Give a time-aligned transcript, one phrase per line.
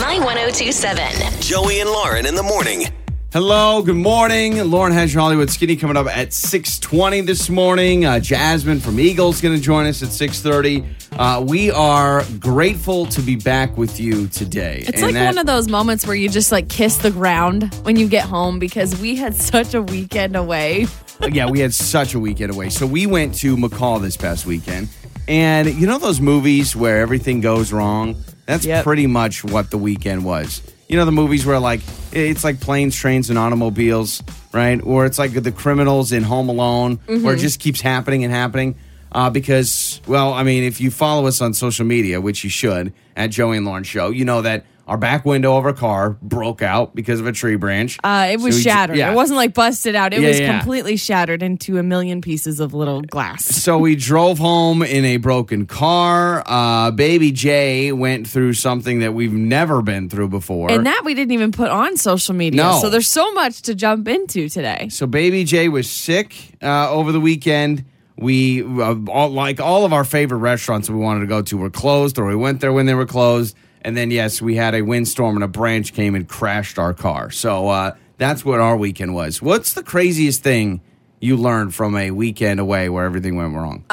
[0.00, 1.40] My 1027.
[1.40, 2.86] Joey and Lauren in the morning.
[3.32, 4.58] Hello, good morning.
[4.68, 8.04] Lauren has your Hollywood Skinny coming up at 620 this morning.
[8.04, 10.84] Uh, Jasmine from Eagles going to join us at 630.
[11.16, 14.82] Uh, we are grateful to be back with you today.
[14.84, 18.08] It's like one of those moments where you just like kiss the ground when you
[18.08, 20.86] get home because we had such a weekend away.
[21.30, 22.68] yeah, we had such a weekend away.
[22.68, 24.88] So we went to McCall this past weekend.
[25.28, 28.16] And you know those movies where everything goes wrong?
[28.46, 28.84] That's Yep.
[28.84, 30.60] pretty much what the weekend was.
[30.88, 31.80] You know the movies where like
[32.12, 34.80] it's like planes, trains, and automobiles, right?
[34.84, 38.76] Or it's like the criminals in Home Alone, where it just keeps happening and happening.
[39.10, 42.92] Uh, because, well, I mean, if you follow us on social media, which you should,
[43.16, 46.60] at Joey and Lauren Show, you know that our back window of our car broke
[46.60, 47.98] out because of a tree branch.
[48.04, 48.96] Uh, it was So ju- shattered.
[48.96, 49.12] yeah.
[49.12, 50.12] It wasn't like busted out.
[50.12, 50.58] It Yeah, was yeah.
[50.58, 53.44] completely shattered into a million pieces of little glass.
[53.44, 56.42] So we drove home in a broken car.
[56.46, 60.70] Uh, baby Jay went through something that we've never been through before.
[60.70, 62.62] And that we didn't even put on social media.
[62.62, 62.78] No.
[62.80, 64.88] So there's so much to jump into today.
[64.90, 67.84] so baby Jay was sick uh, over the weekend.
[68.16, 71.70] We uh, all, like all of our favorite restaurants we wanted to go to were
[71.70, 73.56] closed, or we went there when they were closed.
[73.84, 77.30] And then yes, we had a windstorm and a branch came and crashed our car.
[77.30, 79.42] So uh, that's what our weekend was.
[79.42, 80.80] What's the craziest thing
[81.20, 83.84] you learned from a weekend away where everything went wrong?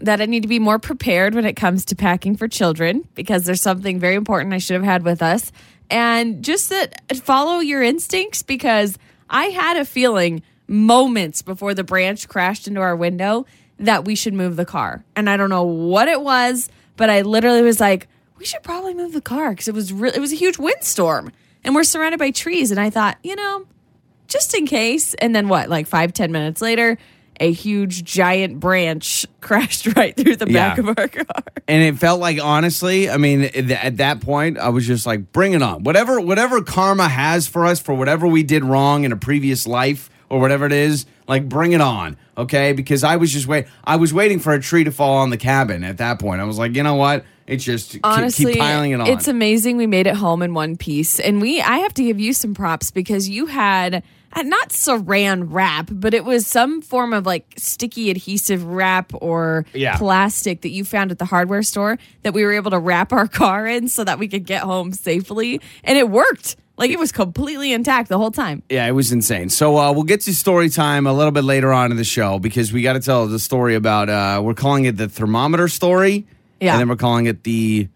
[0.00, 3.44] that I need to be more prepared when it comes to packing for children because
[3.44, 5.52] there's something very important I should have had with us.
[5.90, 12.28] And just that follow your instincts because I had a feeling moments before the branch
[12.28, 13.46] crashed into our window
[13.78, 15.04] that we should move the car.
[15.16, 18.94] And I don't know what it was, but I literally was like, we should probably
[18.94, 21.32] move the car because it was really it was a huge windstorm
[21.64, 22.70] and we're surrounded by trees.
[22.70, 23.66] And I thought, you know,
[24.28, 25.14] just in case.
[25.14, 26.98] And then what, like five, ten minutes later,
[27.40, 30.80] a huge giant branch crashed right through the back Yeah.
[30.90, 31.42] of our car.
[31.68, 35.52] and it felt like honestly i mean at that point i was just like bring
[35.54, 39.16] it on whatever whatever karma has for us for whatever we did wrong in a
[39.16, 43.46] previous life or whatever it is like bring it on okay because i was just
[43.46, 46.40] wait i was waiting for a tree to fall on the cabin at that point
[46.40, 49.76] i was like you know what it's just Honestly, keep piling it on it's amazing
[49.76, 51.18] we made it home in one piece.
[51.18, 55.48] And we I have to give you some props because you had uh, not saran
[55.50, 59.98] wrap, but it was some form of like sticky adhesive wrap or Yeah.
[59.98, 63.26] plastic that you found at the hardware store that we were able to wrap our
[63.42, 65.60] car in so that we could get home safely.
[65.82, 66.56] And it worked.
[66.82, 68.62] Like it was completely intact the whole time.
[68.68, 69.48] Yeah, it was insane.
[69.50, 72.38] So uh, we'll get to story time a little bit later on in the show
[72.40, 74.08] because we got to tell the story about.
[74.08, 76.26] Uh, we're calling it the thermometer story,
[76.60, 76.72] Yeah.
[76.72, 77.88] and then we're calling it the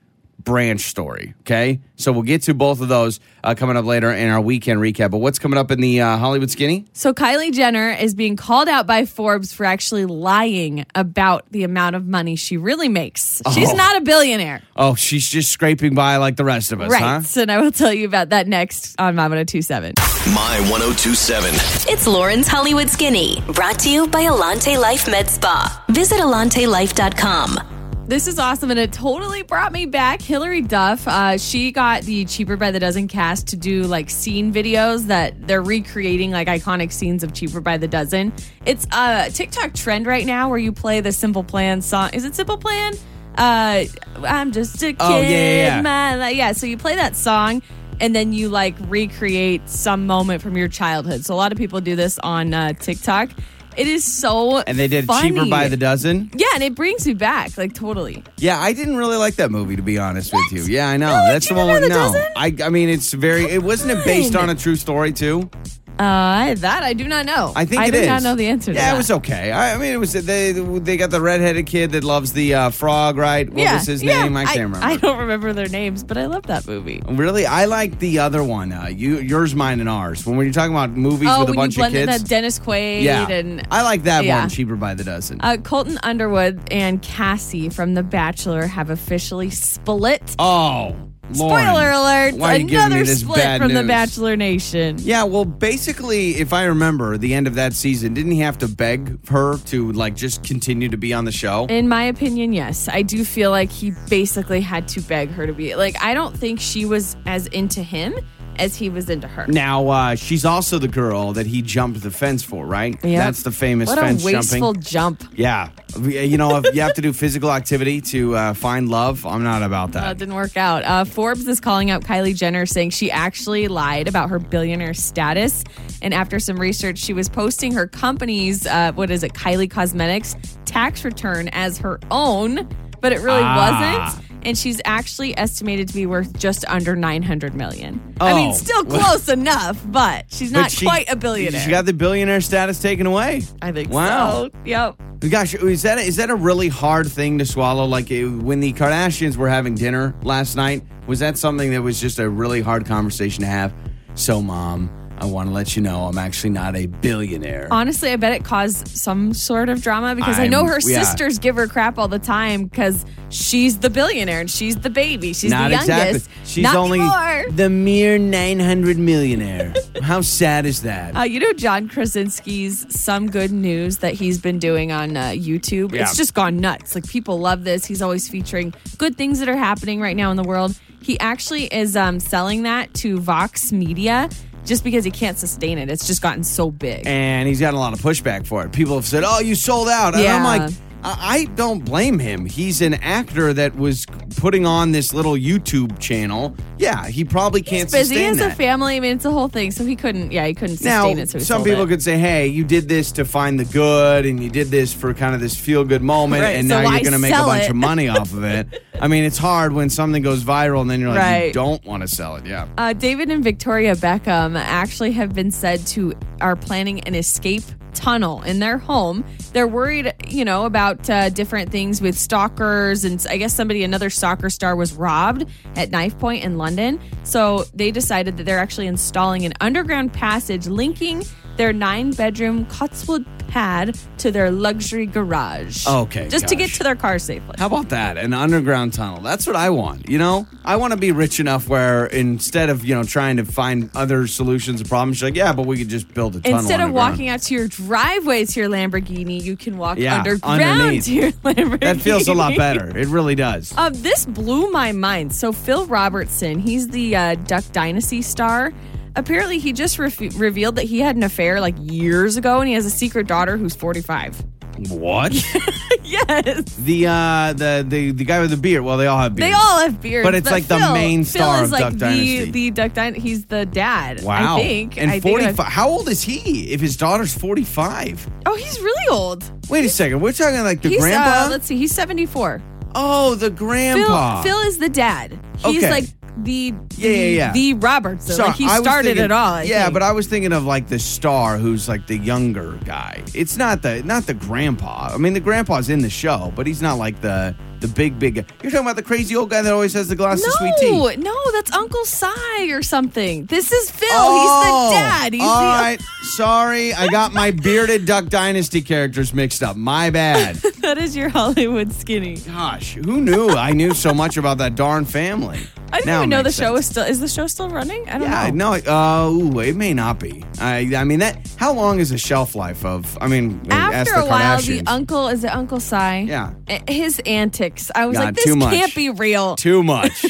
[0.47, 1.35] branch story.
[1.41, 4.81] Okay, so we'll get to both of those uh, coming up later in our weekend
[4.81, 5.11] recap.
[5.11, 6.87] But what's coming up in the uh, Hollywood Skinny?
[6.95, 11.97] So Kylie Jenner is being called out by Forbes for actually lying about the amount
[11.97, 13.43] of money she really makes.
[13.53, 13.77] She's Oh.
[13.77, 14.63] not a billionaire.
[14.77, 17.03] Oh, she's just scraping by like the rest of us, Right.
[17.03, 17.41] huh?
[17.41, 19.95] And I will tell you about that next on My 1027.
[20.33, 21.51] My 1027.
[21.93, 23.43] It's Lauren's Hollywood Skinny.
[23.53, 25.85] Brought to you by Alante Life Med Spa.
[25.91, 27.76] Visit AlanteLife.com.
[28.09, 30.23] This is awesome, and it totally brought me back.
[30.23, 34.53] Hilary Duff, uh, she got the Cheaper by the Dozen cast to do like scene
[34.53, 38.33] videos that they're recreating like iconic scenes of Cheaper by the Dozen.
[38.65, 42.11] It's a TikTok trend right now where you play the Simple Plan song.
[42.13, 42.95] Is it Simple Plan?
[43.37, 43.87] Uh,
[44.23, 44.97] I'm just a kid.
[45.01, 45.81] Oh, yeah, yeah, yeah.
[45.83, 46.53] my yeah.
[46.53, 47.61] So you play that song.
[47.99, 51.25] And then you like recreate some moment from your childhood.
[51.25, 53.31] So a lot of people do this on uh, TikTok.
[53.77, 55.31] It is so And they did funny.
[55.31, 56.31] cheaper by the dozen.
[56.35, 58.23] Yeah, and it brings me back, like totally.
[58.39, 60.63] Yeah, I didn't really like that movie to be honest with you.
[60.65, 61.13] Yeah, I know.
[61.13, 61.95] like That's the Cheaper one by with the no.
[62.13, 62.27] Dozen?
[62.37, 63.45] I I mean, it's very.
[63.45, 65.51] It wasn't it based on a true story too.
[65.99, 67.53] Uh, that I do not know.
[67.57, 68.07] I think I it do is.
[68.07, 68.73] not know the answer.
[68.73, 68.95] to Yeah, that.
[68.95, 69.51] it was okay.
[69.53, 72.71] I, I mean, it was they they got the redheaded kid that loves the uh,
[72.71, 73.49] frog, right?
[73.49, 74.23] What yeah, was his yeah.
[74.23, 74.37] name?
[74.37, 74.85] I can't remember.
[74.87, 77.03] I don't remember their names, but I love that movie.
[77.09, 78.73] Really, I like the other one.
[78.73, 80.27] Uh, you, yours, mine, and ours.
[80.27, 82.29] When you're talking about movies oh, with a when bunch you of blended kids, that
[82.29, 84.41] Dennis Quaid yeah, and I like that yeah.
[84.41, 84.49] one.
[84.51, 85.41] Cheaper by the dozen.
[85.41, 90.37] uh, Colton Underwood and Cassie from The Bachelor have officially split.
[90.39, 90.95] oh,
[91.35, 92.35] Lauren, Spoiler alert!
[92.35, 93.83] Why are you giving me Another split from The?
[93.83, 94.97] Bachelor Nation.
[95.01, 98.69] Yeah, well, basically, if I remember the end of that season, didn't he have to
[98.69, 101.67] beg her to like just continue to be on the show?
[101.67, 102.89] In my opinion, yes.
[102.89, 106.37] I do feel like he basically had to beg her to be like I don't
[106.37, 108.15] think she was as into him
[108.59, 109.47] as he was into her.
[109.47, 112.93] Now, uh, she's also the girl that he jumped the fence for, right?
[113.05, 113.19] Yep.
[113.19, 114.83] That's the famous What a fence wasteful jumping.
[114.83, 115.25] jump.
[115.39, 119.43] Yeah, you know, if you have to do physical activity to uh, find love, I'm
[119.45, 120.19] not about That that.
[120.19, 120.85] didn't work out.
[120.85, 125.65] Uh, Forbes is calling out Kylie Jenner, saying she actually lied about her billionaire status.
[126.03, 130.37] And after some research, she was posting her company's, uh, what is it, Kylie Cosmetics
[130.65, 132.69] tax return as her own,
[133.01, 134.11] but it really Ah.
[134.11, 134.27] wasn't.
[134.47, 138.01] And she's actually estimated to be worth just under 900 million.
[138.21, 141.61] I mean, Oh, still close enough, but she's But not she- quite a billionaire.
[141.61, 143.43] She got the billionaire status taken away.
[143.61, 144.45] I think Wow.
[144.45, 144.51] so.
[144.65, 144.97] Yep.
[145.31, 147.85] Gosh, is that is that a really hard thing to swallow?
[147.85, 152.01] Like eh, when the Kardashians were having dinner last night, was that something that was
[152.01, 153.75] just a really hard conversation to have?
[154.15, 157.69] So, mom, I want to let you know I'm actually not a billionaire.
[157.71, 161.03] Honestly, I bet it caused some sort of drama because i know I'm- her yeah.
[161.03, 165.33] sisters give her crap all the time because she's the billionaire and she's the baby.
[165.33, 165.91] She's not the youngest.
[166.27, 166.33] exactly.
[166.45, 167.45] She's Not only anymore.
[167.51, 169.73] the mere 900 millionaire.
[170.03, 171.17] How sad is that?
[171.17, 175.93] Uh, you know John Krasinski's Some Good News that he's been doing on uh, YouTube?
[175.95, 176.03] Yeah.
[176.03, 176.95] It's just gone nuts.
[176.95, 177.87] Like people love this.
[177.87, 180.79] He's always featuring good things that are happening right now in the world.
[181.03, 184.29] He actually is um, selling that to Vox Media
[184.67, 185.89] just because he can't sustain it.
[185.91, 187.07] It's just gotten so big.
[187.07, 188.73] and he's gotten a lot of pushback for it.
[188.73, 190.71] People have said, "Oh, you sold out," and I'm like,
[191.19, 192.47] I don't blame him.
[192.47, 194.07] He's an actor that was
[194.39, 196.57] putting on this little YouTube channel.
[196.79, 198.15] Yeah, he probably can't He's busy.
[198.17, 198.53] Sustain that.
[198.53, 198.97] a family.
[198.97, 199.71] I mean, it's a whole thing.
[199.71, 200.33] So he couldn't.
[200.33, 201.29] Yeah, he couldn't now, sustain it.
[201.29, 201.89] So he some sold people it.
[201.89, 205.15] could say, "Hey, you did this to find the good, and you did this for
[205.15, 207.37] kind of this feel-good moment, Right, and so now why you're going to make a
[207.37, 207.71] sell bunch it?
[207.71, 211.01] of money off of it." I mean, it's hard when something goes viral, and then
[211.01, 211.53] you're like, "You Right.
[211.53, 212.67] don't want to sell it." Yeah.
[212.79, 217.63] Uh, David and Victoria Beckham actually have been said to are planning an escape
[217.97, 219.25] tunnel in their home.
[219.53, 224.11] They're worried, you know, about uh, different things with stalkers, and I guess somebody, another
[224.11, 227.01] soccer star, was robbed at Knife Point in London.
[227.25, 231.25] So they decided that they're actually installing an underground passage linking
[231.57, 233.25] their nine-bedroom Cotswold
[233.57, 235.87] pad to their luxury garage.
[235.87, 237.55] Okay, just to get to their car safely.
[237.59, 238.19] How about that?
[238.19, 239.23] An underground tunnel.
[239.23, 240.11] That's what I want.
[240.11, 243.47] You know, I want to be rich enough where instead of you know trying to
[243.47, 246.59] find other solutions to problems, she's like, yeah, but we could just build a tunnel.
[246.59, 250.61] Instead of walking out to your driveway to your Lamborghini, you can walk Yeah, underground
[250.63, 251.05] underneath.
[251.07, 251.81] to your Lamborghini.
[251.81, 252.93] that feels a lot better.
[253.07, 253.73] It really does.
[253.79, 255.33] Um, this blew my mind.
[255.35, 258.73] So Phil Robertson, he's the uh, Duck Dynasty star.
[259.17, 262.75] Apparently, he just re- revealed that he had an affair like years ago, and he
[262.75, 264.45] has a secret daughter who's 45.
[264.91, 265.33] What?
[266.05, 268.83] yes, the uh the the the guy with the beard.
[268.85, 269.51] Well, they all have beards.
[269.51, 271.93] they all have beards, But it's like the Phil- main Phil is of like Duck
[271.95, 272.51] the, Dynasty.
[272.51, 273.21] The Duck Dynasty.
[273.23, 274.23] He's the dad.
[274.23, 274.59] Wow.
[274.59, 274.99] I think.
[274.99, 275.67] And I think 45.
[275.67, 276.71] How old is he?
[276.73, 278.29] If his daughter's 45.
[278.45, 279.51] oh, he's really old.
[279.71, 280.21] Wait a second.
[280.21, 281.47] We're talking like the grandpa.
[281.47, 282.61] uh, let's see, he's 74.
[282.95, 284.43] oh, the grandpa.
[284.43, 285.39] Phil, Phil is the dad.
[285.65, 285.91] He's Okay.
[285.91, 286.05] like
[286.37, 287.53] the Yeah, yeah, yeah.
[287.53, 288.35] the Robertson.
[288.37, 289.55] Sorry, like he I was started thinking- it all.
[289.55, 289.95] I yeah, think.
[289.95, 293.23] but I was thinking of like the star who's like the younger guy.
[293.35, 295.11] It's not the not the grandpa.
[295.13, 298.35] I mean, the grandpa's in the show, but he's not like the the big big.
[298.37, 298.45] guy.
[298.63, 300.91] You're talking about the crazy old guy that always has the glass of sweet tea.
[300.91, 303.47] no, no, that's Uncle Si or something.
[303.47, 304.09] This is Phil.
[304.13, 305.33] Oh, he's the oh, dad.
[305.35, 306.03] He's all the right.
[306.35, 309.77] Sorry, I got my bearded Duck Dynasty characters mixed up.
[309.77, 310.57] My bad.
[310.81, 312.37] that is your Hollywood skinny.
[312.39, 315.59] Gosh, who knew I knew so much about that darn family?
[315.93, 316.87] I didn't Now even know the makes show sense.
[316.87, 317.05] is still.
[317.05, 318.09] Is the show still running?
[318.09, 318.77] I don't Yeah, know.
[318.77, 320.45] no, uh, ooh, it may not be.
[320.61, 321.49] I, I mean that.
[321.59, 323.17] How long is the shelf life of?
[323.21, 324.85] I mean, ask After the a while, Kardashians.
[324.85, 325.95] the uncle is it Uncle Si?
[325.95, 326.53] Yeah.
[326.69, 327.91] Uh, His antics.
[327.95, 328.75] I was God, like, this too much.
[328.75, 329.55] can't be real.
[329.57, 330.27] Too much.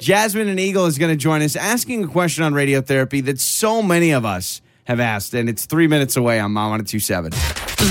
[0.00, 3.82] Jasmine and Eagle is going to join us asking a question on radiotherapy that so
[3.82, 7.32] many of us have asked, and it's three minutes away on Mom 1027.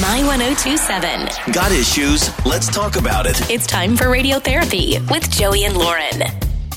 [0.02, 1.54] My 1027.
[1.54, 2.30] Got issues?
[2.46, 3.50] Let's talk about it.
[3.50, 6.22] It's time for radiotherapy with Joey and Lauren.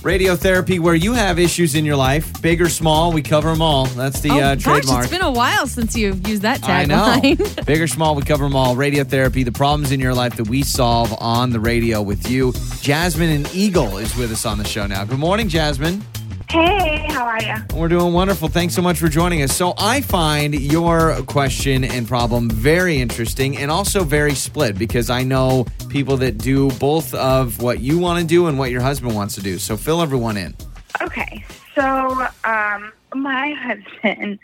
[0.03, 3.87] Radiotherapy, where you have issues in your life, big or small, we cover them all.
[3.87, 5.05] That's the oh uh, gosh, trademark.
[5.05, 6.97] it's been a while since you've used that I know.
[6.97, 7.65] tagline.
[7.67, 8.77] Big or small, we cover them all.
[8.77, 12.53] Radiotherapy, the problems in your life that we solve on the radio with you.
[12.81, 15.05] Jasmine and Eagle is with us on the show now.
[15.05, 16.05] Good morning, Jasmine.
[16.51, 17.57] Hey, how are you?
[17.75, 18.49] We're doing wonderful.
[18.49, 19.55] Thanks so much for joining us.
[19.55, 25.25] So, I find your question and problem very interesting and also very split because I
[25.25, 29.15] know people that do both of what you want to do and what your husband
[29.15, 29.59] wants to do.
[29.59, 30.55] So, fill everyone in.
[31.03, 33.51] Okay, so um, my
[34.03, 34.39] husband,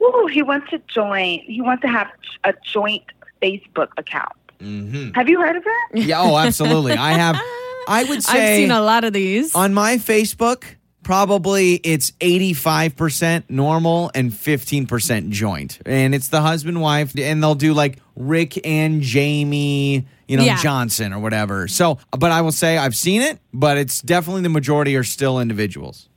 [0.00, 1.38] woo, he wants to join.
[1.46, 2.08] He wants to have
[2.42, 3.04] a joint
[3.40, 4.32] Facebook account.
[4.58, 5.12] Mm-hmm.
[5.12, 5.88] Have you heard of that?
[5.94, 6.94] Yeah, oh, absolutely.
[6.94, 7.36] I have,
[7.88, 8.32] I would say.
[8.32, 9.54] I've seen a lot of these.
[9.54, 10.64] On my Facebook,
[11.04, 15.78] probably it's 85% normal and 15% joint.
[15.86, 20.60] And it's the husband wife and they'll do like Rick and Jamie, you know, Yeah.
[20.60, 21.68] Johnson or whatever.
[21.68, 25.38] So, but I will say I've seen it, but it's definitely the majority are still
[25.40, 26.08] individuals.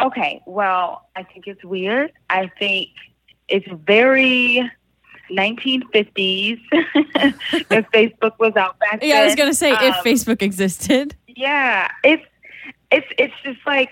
[0.00, 2.12] Okay, well, I think it's weird.
[2.28, 2.88] I think
[3.48, 4.68] it's very
[5.30, 6.60] 1950s.
[6.72, 9.08] if Facebook was out back then.
[9.08, 11.14] yeah, I was gonna say if Um, Facebook existed.
[11.28, 12.24] Yeah, it's
[12.90, 13.90] it's it's just like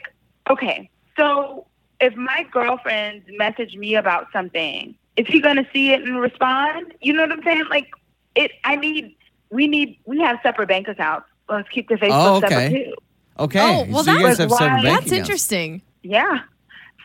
[0.49, 0.89] okay.
[1.17, 1.67] So
[2.01, 6.95] if my girlfriend message me about something, is he gonna see it and respond?
[7.01, 7.65] You know what I'm saying?
[7.71, 7.89] Like
[8.35, 8.53] it.
[8.65, 9.17] I need.
[9.51, 9.99] We need.
[10.07, 11.27] We have separate bank accounts.
[11.49, 12.85] let's keep the Facebook Oh, separate okay.
[12.85, 12.95] too.
[13.41, 13.61] Okay.
[13.61, 15.13] Oh, well, so you guys that- have separate why- bank That's accounts.
[15.13, 15.83] interesting.
[16.03, 16.39] Yeah.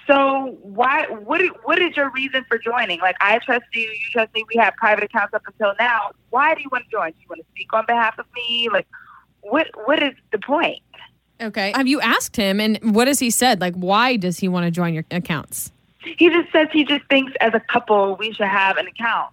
[0.08, 1.08] So why?
[1.08, 1.42] What?
[1.63, 3.00] What is your reason for joining?
[3.00, 4.44] Like I trust you, you trust me.
[4.54, 6.12] We have private accounts up until now.
[6.30, 7.10] Why do you want to join?
[7.12, 8.70] Do you want to speak on behalf of me?
[8.72, 8.86] Like,
[9.42, 9.68] what?
[9.86, 10.80] What is the point?
[11.42, 11.74] Okay.
[11.75, 13.60] Have you asked him and what has he said?
[13.62, 15.72] Like, why does he want to join your accounts?
[16.00, 19.32] He just says he just thinks as a couple we should have an account,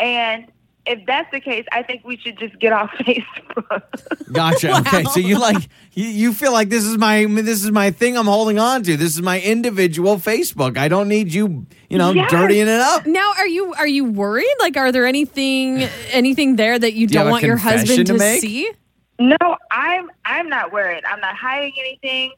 [0.00, 0.46] and
[0.84, 4.32] if that's the case, I think we should just get off Facebook.
[4.32, 4.78] Gotcha.
[4.78, 8.16] Okay, so you like you, you feel like this is my this is my thing
[8.16, 8.96] I'm holding on to.
[8.96, 10.76] This is my individual Facebook.
[10.76, 12.30] I don't need you, you know, Yes.
[12.30, 13.06] dirtying it up.
[13.06, 14.54] Now, are you are you worried?
[14.60, 18.06] Like, are there anything anything there that you Do you don't have want your husband
[18.06, 18.40] to to, make?
[18.40, 18.70] see?
[19.18, 19.36] No,
[19.70, 21.04] I'm I'm not worried.
[21.04, 22.32] I'm not hiding anything,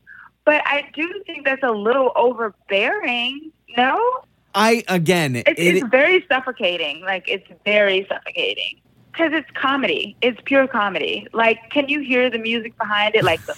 [0.45, 3.53] but I do think that's a little overbearing.
[3.77, 4.23] No,
[4.55, 7.03] I again, it's, it, it's very suffocating.
[7.03, 8.81] Like it's very suffocating
[9.13, 10.17] because it's comedy.
[10.23, 11.27] It's pure comedy.
[11.33, 13.25] Like, can you hear the music behind it?
[13.25, 13.57] Like the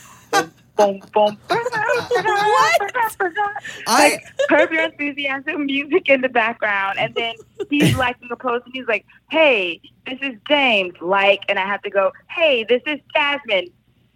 [0.77, 1.59] boom, boom, boom.
[3.87, 7.35] I like curb your enthusiasm music in the background and then
[7.71, 11.81] he's liking a post and he's like hey this is james like and i have
[11.83, 13.67] to go hey this is jasmine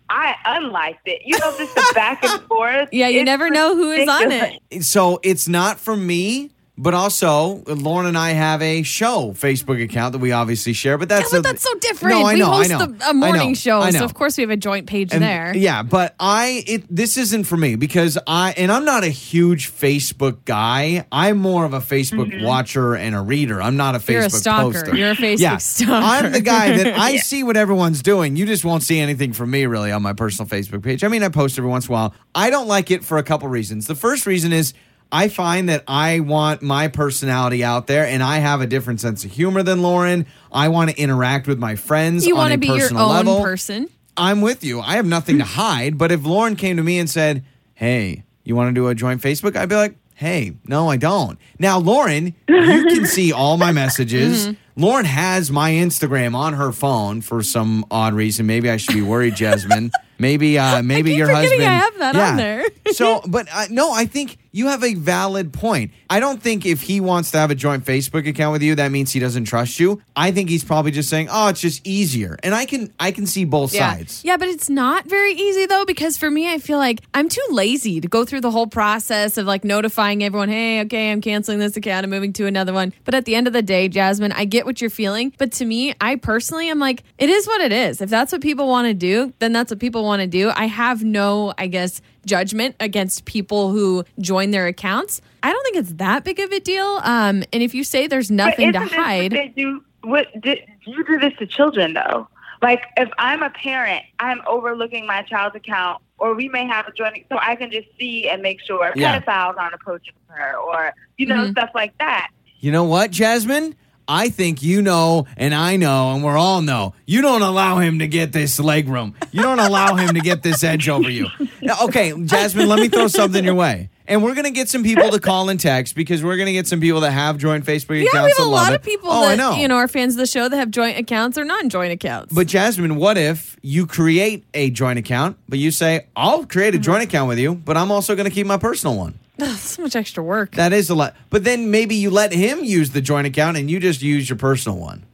[0.08, 3.74] i unliked it you know just the back and forth Yeah, you It's never know
[3.76, 4.84] who is on it.
[4.84, 6.50] so it's not for me.
[6.78, 10.98] But also, Lauren and I have a show Facebook account that we obviously share.
[10.98, 12.18] But that's Yeah, a- but that's so different.
[12.18, 13.90] No, I we know, I host know, a, uh, I a morning know, show, I
[13.92, 15.56] so of course we have a joint page And- there.
[15.56, 19.72] Yeah, but I it this isn't for me because I and I'm not a huge
[19.72, 21.06] Facebook guy.
[21.10, 22.44] I'm more of a Facebook mm-hmm.
[22.44, 23.62] watcher and a reader.
[23.62, 24.72] I'm not a Facebook You're a stalker.
[24.80, 24.96] poster.
[24.96, 25.56] You're a Facebook yeah.
[25.56, 25.92] stalker.
[25.92, 28.36] I'm the guy that I see what everyone's doing.
[28.36, 31.04] You just won't see anything from me really on my personal Facebook page.
[31.04, 32.14] I mean, I post every once in a while.
[32.34, 33.86] I don't like it for a couple reasons.
[33.86, 34.74] The first reason is
[35.12, 39.24] I find that I want my personality out there and I have a different sense
[39.24, 40.26] of humor than Lauren.
[40.52, 43.02] I want to interact with my friends You on want a to be your personal
[43.04, 43.42] own level.
[43.42, 43.88] person.
[44.16, 44.80] I'm with you.
[44.80, 45.96] I have nothing to hide.
[45.98, 47.44] But if Lauren came to me and said,
[47.74, 51.38] "Hey, you want to do a joint Facebook?" I'd be like, "Hey, no, I don't."
[51.58, 54.48] Now, Lauren, you can see all my messages.
[54.48, 54.82] Mm-hmm.
[54.82, 58.46] Lauren has my Instagram on her phone for some odd reason.
[58.46, 59.90] Maybe I should be worried, Jasmine.
[60.18, 61.62] Maybe, uh, maybe your husband.
[61.62, 62.64] I have that on there.
[62.92, 65.90] so, but uh, no, I think you have a valid point.
[66.08, 68.90] I don't think if he wants to have a joint Facebook account with you, that
[68.90, 70.00] means he doesn't trust you.
[70.14, 73.26] I think he's probably just saying, "Oh, it's just easier," and I can I can
[73.26, 73.92] see both Yeah.
[73.92, 74.22] sides.
[74.24, 77.44] Yeah, but it's not very easy though because for me I feel like I'm too
[77.50, 81.58] lazy to go through the whole process of like notifying everyone, "Hey, okay, I'm canceling
[81.58, 84.32] this account, I'm moving to another one." But at the end of the day, Jasmine,
[84.32, 87.60] I get what you're feeling, but to me, I personally am like, it is what
[87.60, 88.00] it is.
[88.00, 90.50] If that's what people want to do, then that's what people want to do.
[90.54, 95.20] I have no, I guess, judgment against people who join their accounts.
[95.42, 97.00] I don't think it's that big of a deal.
[97.04, 100.60] Um, and if you say there's nothing to isn't what hide, they do what did
[100.86, 102.28] you do this to children though
[102.62, 106.92] like if i'm a parent i'm overlooking my child's account or we may have a
[106.92, 109.18] joint so i can just see and make sure Yeah.
[109.18, 111.50] pedophiles aren't approaching her or you know Mhm.
[111.52, 113.74] stuff like that You know what, Jasmine?
[114.08, 116.94] I think you know, and I know, and we're all know.
[117.06, 119.14] You don't allow him to get this leg room.
[119.32, 121.26] You don't allow him to get this edge over you.
[121.62, 123.90] Now, Okay, Jasmine, let me throw something your way.
[124.08, 126.80] And we're gonna get some people to call and text because we're gonna get some
[126.80, 128.14] people that have joint Facebook accounts.
[128.14, 128.76] Yeah, we have a lot it.
[128.76, 129.56] of people oh, that I know.
[129.56, 132.32] you know are fans of the show that have joint accounts or non-joint accounts.
[132.32, 136.78] But Jasmine, what if you create a joint account, but you say, "I'll create a
[136.78, 137.08] joint mm-hmm.
[137.08, 139.94] account with you, but I'm also going to keep my personal one." Ugh, so much
[139.96, 140.52] extra work.
[140.52, 141.14] That is a lot.
[141.30, 144.38] But then maybe you let him use the joint account and you just use your
[144.38, 145.04] personal one.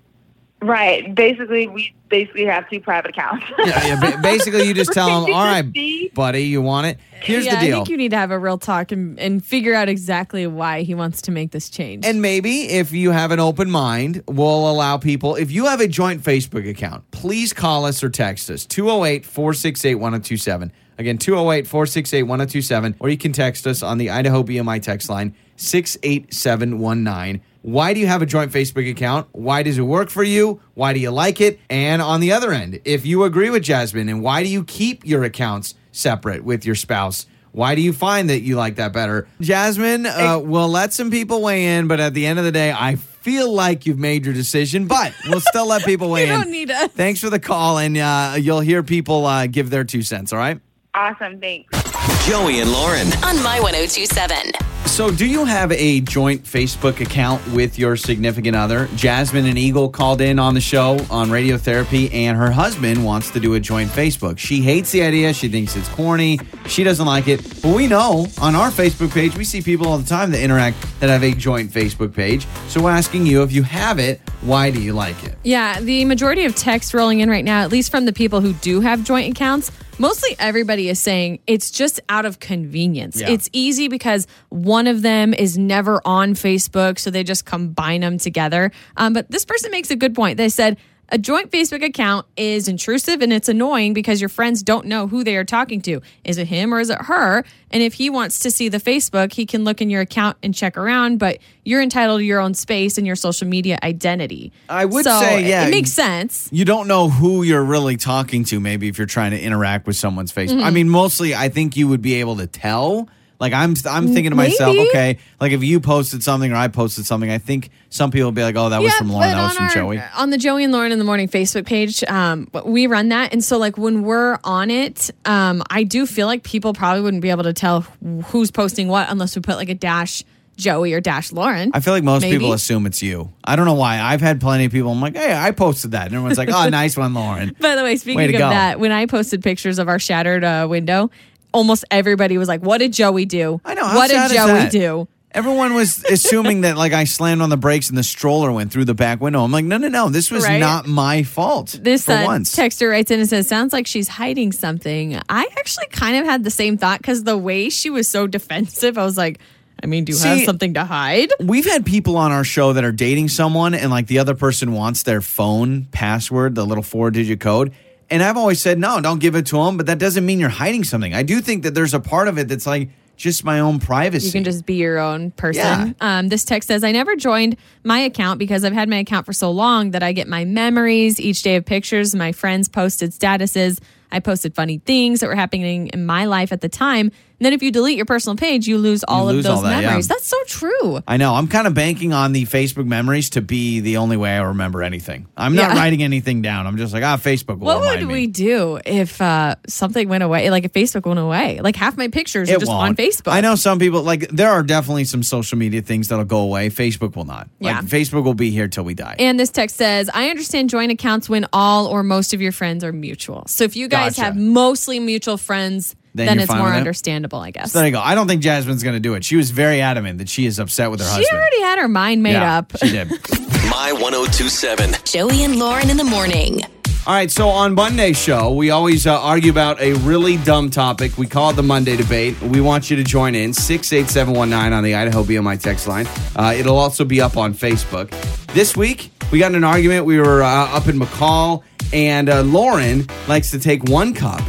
[0.60, 4.20] right basically we basically have two private accounts Yeah, yeah.
[4.22, 6.98] Basically, you just tell him, You "All can right, see- buddy, you want it?
[7.22, 7.76] Here's yeah, the deal.
[7.76, 10.82] I think you need to have a real talk and, and figure out exactly why
[10.82, 12.04] he wants to make this change.
[12.04, 15.36] And maybe if you have an open mind, we'll allow people.
[15.36, 19.94] If you have a joint Facebook account, please call us or text us 208 468
[19.94, 20.70] 1027.
[21.02, 22.96] Again, 208 468 1027.
[23.00, 27.42] Or you can text us on the Idaho BMI text line 68719.
[27.62, 29.28] Why do you have a joint Facebook account?
[29.32, 30.60] Why does it work for you?
[30.74, 31.60] Why do you like it?
[31.70, 35.04] And on the other end, if you agree with Jasmine, and why do you keep
[35.06, 37.26] your accounts separate with your spouse?
[37.52, 39.28] Why do you find that you like that better?
[39.40, 42.72] Jasmine, uh, we'll let some people weigh in, but at the end of the day,
[42.72, 46.40] I feel like you've made your decision, but we'll still let people weigh You in.
[46.40, 46.90] don't need us.
[46.92, 50.38] Thanks for the call, and uh, you'll hear people uh, give their two cents, all
[50.38, 50.60] right?
[50.94, 51.82] Awesome thanks
[52.26, 53.08] Joey and Lauren.
[53.24, 54.52] On My 1027.
[54.86, 58.88] So, do you have a joint Facebook account with your significant other?
[58.94, 63.40] Jasmine and Eagle called in on the show on radiotherapy, and her husband wants to
[63.40, 64.38] do a joint Facebook.
[64.38, 65.32] She hates the idea.
[65.32, 66.38] She thinks it's corny.
[66.66, 67.42] She doesn't like it.
[67.62, 70.76] But we know on our Facebook page, we see people all the time that interact
[71.00, 72.46] that have a joint Facebook page.
[72.68, 75.36] So, we're asking you if you have it, why do you like it?
[75.42, 78.52] Yeah, the majority of text rolling in right now, at least from the people who
[78.54, 83.20] do have joint accounts, mostly everybody is saying it's just out of convenience.
[83.20, 83.30] Yeah.
[83.30, 88.18] It's easy because one of them is never on Facebook, so they just combine them
[88.18, 88.72] together.
[88.96, 90.36] Um, but this person makes a good point.
[90.36, 90.76] They said,
[91.12, 95.22] a joint Facebook account is intrusive and it's annoying because your friends don't know who
[95.22, 96.00] they are talking to.
[96.24, 97.44] Is it him or is it her?
[97.70, 100.54] And if he wants to see the Facebook, he can look in your account and
[100.54, 104.52] check around, but you're entitled to your own space and your social media identity.
[104.70, 105.66] I would So say, it- yeah.
[105.66, 106.48] It makes sense.
[106.50, 109.96] You don't know who you're really talking to, maybe if you're trying to interact with
[109.96, 110.56] someone's Facebook.
[110.56, 110.64] Mm-hmm.
[110.64, 113.08] I mean, mostly I think you would be able to tell.
[113.42, 114.88] Like I'm I'm thinking to myself, Maybe.
[114.90, 118.32] okay, like if you posted something or I posted something, I think some people will
[118.32, 120.02] be like, Oh, that was from Lauren, but that was on from our- Joey.
[120.16, 123.42] On the Joey and Lauren in the morning Facebook page, um, we run that, and
[123.42, 127.30] so like when we're on it, um, I do feel like people probably wouldn't be
[127.30, 130.22] able to tell wh- who's posting what unless we put like a dash
[130.56, 131.70] Joey or dash Lauren.
[131.74, 132.36] I feel like most Maybe.
[132.38, 133.32] people assume it's you.
[133.42, 133.98] I don't know why.
[134.00, 134.92] I've had plenty of people.
[134.92, 137.56] I'm like, hey, I posted that, and everyone's like, oh, nice one, Lauren.
[137.58, 138.48] By the way, Way speaking to of go.
[138.50, 141.10] that, when I posted pictures of our shattered uh, window,
[141.52, 143.60] almost everybody was like, "What did Joey do?
[143.64, 143.86] I know.
[143.86, 144.72] How What sad did is Joey that?
[144.72, 148.70] do?" Everyone was assuming that like I slammed on the brakes and the stroller went
[148.70, 149.42] through the back window.
[149.42, 150.10] I'm like, no, no, no.
[150.10, 150.58] This was Right.
[150.60, 151.78] not my fault.
[151.80, 152.54] This for uh, once.
[152.54, 156.44] texter writes in and says, "Sounds like she's hiding something." I actually kind of had
[156.44, 159.38] the same thought because the way she was so defensive, I was like,
[159.82, 162.74] "I mean, do you have See- something to hide?" We've had people on our show
[162.74, 166.84] that are dating someone and like the other person wants their phone password, the little
[166.84, 167.72] four digit code.
[168.12, 169.78] And I've always said, no, don't give it to them.
[169.78, 171.14] But that doesn't mean you're hiding something.
[171.14, 174.26] I do think that there's a part of it that's like just my own privacy.
[174.26, 175.96] You can just be your own person.
[176.00, 176.18] Yeah.
[176.18, 179.32] Um, this text says, I never joined my account because I've had my account for
[179.32, 182.14] so long that I get my memories each day of pictures.
[182.14, 183.80] My friends posted statuses.
[184.10, 187.12] I posted funny things that were happening in my life at the time.
[187.42, 189.62] And then if you delete your personal page, you lose all lose of those all
[189.62, 189.88] that, yeah.
[189.88, 190.06] memories.
[190.06, 191.00] That's so true.
[191.08, 191.34] I know.
[191.34, 194.80] I'm kind of banking on the Facebook memories to be the only way I remember
[194.84, 195.26] anything.
[195.36, 195.78] I'm not Yeah.
[195.82, 196.68] writing anything down.
[196.68, 198.12] I'm just like, ah, Facebook will What would me.
[198.14, 200.50] we do if uh, something went away?
[200.50, 201.60] Like if Facebook went away?
[201.60, 202.90] Like half my pictures are just won't.
[202.90, 203.32] on Facebook.
[203.32, 206.70] I know some people like there are definitely some social media things that'll go away.
[206.70, 207.48] Facebook will not.
[207.58, 207.78] Yeah.
[207.80, 209.16] Like Facebook will be here till we die.
[209.18, 212.84] And this text says, I understand joint accounts when all or most of your friends
[212.84, 213.42] are mutual.
[213.48, 214.26] So if you guys Gotcha.
[214.26, 216.76] have mostly mutual friends, Then then, it's more it?
[216.76, 217.72] understandable, I guess.
[217.72, 218.00] so there you go.
[218.00, 219.24] I don't think Jasmine's going to do it.
[219.24, 221.28] She was very adamant that she is upset with her she husband.
[221.30, 222.72] She already had her mind made yeah, up.
[222.76, 223.08] She did.
[223.70, 224.94] My 1027.
[225.04, 226.60] Joey and Lauren in the morning.
[227.04, 231.18] All right, so on Monday's show, we always uh, argue about a really dumb topic.
[231.18, 232.40] We call it the Monday debate.
[232.40, 236.06] We want you to join in 68719 on the Idaho BMI text line.
[236.36, 238.10] Uh, it'll also be up on Facebook.
[238.52, 240.04] This week, we got in an argument.
[240.04, 244.42] We were uh, up in McCall, and uh, Lauren likes to take one cup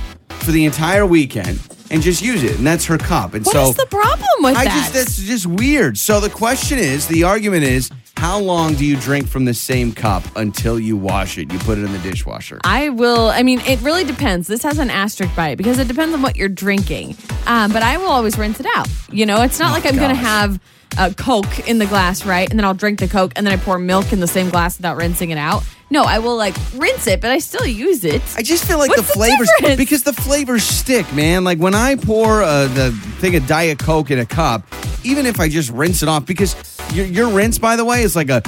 [0.44, 3.34] for the entire weekend and just use it, and that's her cup.
[3.34, 4.74] And What so is the problem with I that?
[4.74, 5.98] just that's just weird.
[5.98, 9.92] So the question is, the argument is, how long do you drink from the same
[9.92, 11.52] cup until you wash it?
[11.52, 12.60] You put it in the dishwasher.
[12.64, 13.30] I will.
[13.30, 14.48] I mean, it really depends.
[14.48, 17.18] This has an asterisk by it because it depends on what you're drinking.
[17.48, 18.88] Um, but I will always rinse it out.
[19.12, 20.24] You know, it's not like I'm going to gosh.
[20.24, 20.60] have
[20.98, 22.50] a Coke in the glass, right?
[22.50, 24.78] And then I'll drink the Coke and then I pour milk in the same glass
[24.78, 25.64] without rinsing it out.
[25.90, 28.22] No, I will like rinse it, but I still use it.
[28.36, 29.78] I just feel like What's the the flavors difference?
[29.78, 31.44] because the flavors stick, man.
[31.44, 34.64] Like when I pour uh, the thing of Diet Coke in a cup,
[35.04, 36.56] even if I just rinse it off, because
[36.94, 38.42] your, your rinse, by the way, is like a,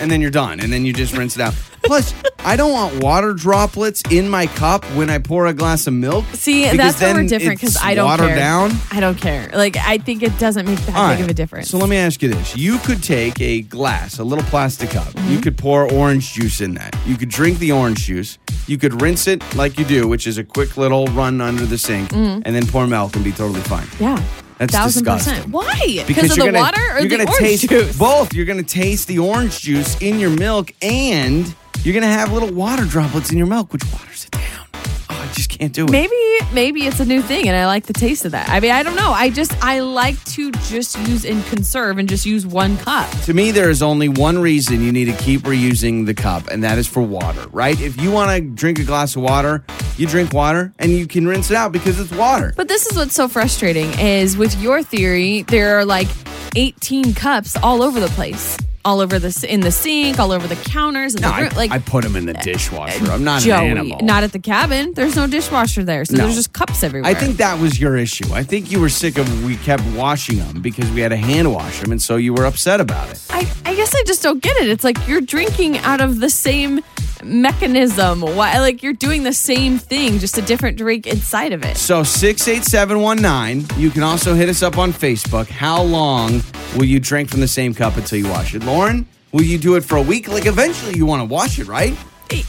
[0.00, 1.54] and then you're done, and then you just rinse it out.
[1.84, 5.94] Plus, I don't want water droplets in my cup when I pour a glass of
[5.94, 6.24] milk.
[6.32, 8.36] See, that's where we're different because I don't watered care.
[8.36, 8.72] down.
[8.90, 9.50] I don't care.
[9.54, 11.20] Like I think it doesn't make that All big right.
[11.20, 11.68] of a difference.
[11.68, 12.56] So let me ask you this.
[12.56, 15.04] You could take a glass, a little plastic cup.
[15.08, 15.32] Mm-hmm.
[15.32, 16.96] You could pour orange juice in that.
[17.06, 18.38] You could drink the orange juice.
[18.66, 21.76] You could rinse it like you do, which is a quick little run under the
[21.76, 23.86] sink, and then pour milk and be totally fine.
[24.00, 24.22] yeah,
[24.58, 25.34] That's thousand disgusting.
[25.34, 25.52] percent.
[25.52, 26.02] Why?
[26.06, 27.98] Because of the gonna, water or the orange taste juice?
[27.98, 28.32] both.
[28.32, 32.84] You're gonna taste the orange juice in your milk, and you're gonna have little water
[32.86, 34.66] droplets in your milk, which waters it down.
[35.10, 35.90] Oh, I just can't do it.
[35.90, 36.16] Maybe
[36.54, 38.48] maybe it's a new thing and I like the taste of that.
[38.48, 39.10] I mean, I don't know.
[39.10, 43.10] I just I like to just use and conserve and just use one cup.
[43.24, 46.64] To me, there is only one reason you need to keep reusing the cup, and
[46.64, 47.78] that is for water, right?
[47.78, 49.62] If you want to drink a glass of water,
[49.98, 52.54] you drink water and you can rinse it out because it's water.
[52.56, 56.08] But this is what's so frustrating is with your theory, there are like
[56.56, 58.56] 18 cups all over the place.
[58.84, 61.70] All over the in the sink, all over the counters, in No, the I, like
[61.70, 63.10] I put them in the eh, dishwasher.
[63.10, 64.00] I'm not Joey, an animal.
[64.02, 64.92] not at the cabin.
[64.94, 66.24] There's no dishwasher there, so No.
[66.24, 67.10] there's just cups everywhere.
[67.10, 68.32] I think that was your issue.
[68.32, 71.52] I think you were sick of we kept washing them because we had to hand
[71.52, 73.20] wash them, and so you were upset about it.
[73.30, 74.68] I, I guess I just don't get it.
[74.68, 76.80] It's like you're drinking out of the same
[77.22, 78.20] mechanism.
[78.20, 78.58] Why?
[78.58, 81.76] Like you're doing the same thing, just a different drink inside of it.
[81.78, 85.46] So 68719, you can also hit us up on Facebook.
[85.48, 86.42] How long
[86.76, 88.62] will you drink from the same cup until you wash it?
[88.74, 90.26] Lauren, will you do it for a week?
[90.28, 91.96] Like eventually you want to wash it, right?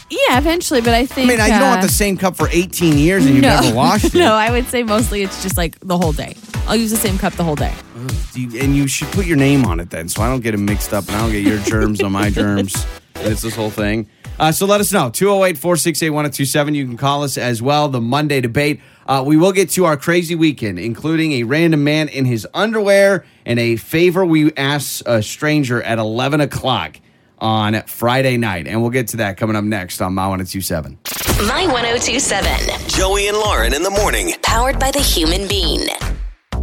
[0.10, 1.30] Yeah, eventually, but I think.
[1.30, 3.60] I mean, you don't uh, want the same cup for 18 years and you've no,
[3.62, 4.16] never washed it.
[4.16, 6.36] no, I would say mostly it's just like the whole day.
[6.66, 7.74] I'll use the same cup the whole day.
[8.34, 10.58] You- and you should put your name on it then, so I don't get it
[10.58, 12.88] mixed up and I don't get your germs on my germs.
[13.16, 14.10] And it's this whole thing.
[14.38, 16.76] Uh, so let us know 208 468 1027.
[16.76, 17.88] You can call us as well.
[17.88, 18.82] The Monday debate.
[19.08, 23.24] Uh, we will get to our crazy weekend, including a random man in his underwear
[23.46, 27.00] and a favor we ask a stranger at 11 o'clock
[27.40, 28.68] on Friday night.
[28.68, 30.98] And we'll get to that coming up next on My 1027.
[31.48, 32.90] My 1027.
[32.90, 34.34] Joey and Lauren in the morning.
[34.42, 35.88] Powered by the human being.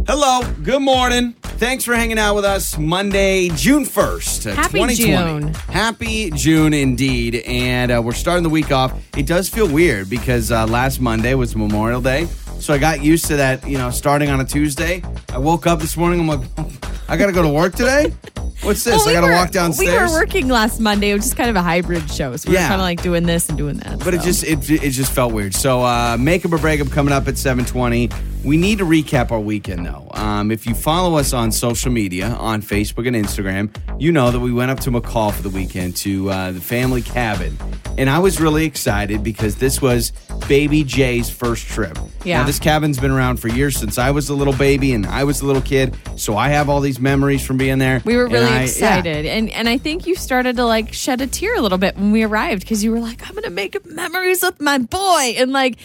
[0.05, 1.31] Hello, good morning.
[1.41, 5.41] Thanks for hanging out with us Monday, June 1st, uh, Happy 2020.
[5.41, 5.53] June.
[5.69, 7.35] Happy June indeed.
[7.45, 8.93] And uh, we're starting the week off.
[9.15, 12.27] It does feel weird because uh, last Monday was Memorial Day.
[12.59, 15.03] So I got used to that, you know, starting on a Tuesday.
[15.33, 16.41] I woke up this morning, I'm like,
[17.09, 18.13] I got to go to work today?
[18.61, 18.95] What's this?
[18.95, 20.09] Well, I got to were- walk downstairs?
[20.09, 21.09] We were working last Monday.
[21.11, 22.33] It was just kind of a hybrid show.
[22.37, 22.63] So we Yeah.
[22.63, 23.99] were kind of like doing this and doing that.
[23.99, 25.53] But it just it, it just felt weird.
[25.53, 28.09] So uh, makeup or breakup coming up at seven twenty.
[28.45, 30.07] We need to recap our weekend though.
[30.13, 34.39] Um, if you follow us on social media on Facebook and Instagram, you know that
[34.39, 37.57] we went up to McCall for the weekend to uh, the family cabin,
[37.97, 40.11] and I was really excited because this was
[40.47, 41.97] Baby Jay's first trip.
[42.23, 42.42] Yeah.
[42.45, 45.41] This cabin's been around for years since I was a little baby and I was
[45.41, 48.01] a little kid, so I have all these memories from being there.
[48.03, 48.61] We were really I- yeah.
[48.63, 49.25] excited.
[49.25, 52.11] And and I think you started to like shed a tear a little bit when
[52.11, 55.35] we arrived because you were like, I'm gonna make memories with my boy.
[55.37, 55.79] And like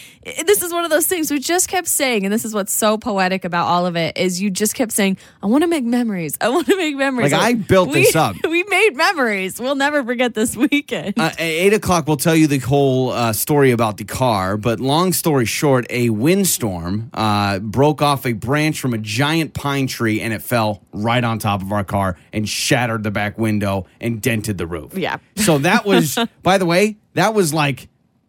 [0.44, 2.99] this is one of those things we just kept saying, and this is what's so
[2.99, 6.37] poetic about all of it, is you just kept saying, I wanna make memories.
[6.40, 7.33] I wanna make memories.
[7.33, 8.35] Like, I built we, this up.
[8.49, 9.61] We made memories.
[9.61, 11.14] We'll never forget this weekend.
[11.18, 14.57] Uh, at eight o'clock, we'll tell you the whole uh, story about the car.
[14.57, 16.11] But long story short, a
[16.48, 21.22] windstorm uh, broke off a branch from a giant pine tree and it fell right
[21.22, 24.96] on top of our car and shattered the back window and dented the roof.
[24.96, 25.18] Yeah.
[25.37, 27.88] So that was, by the way, that was like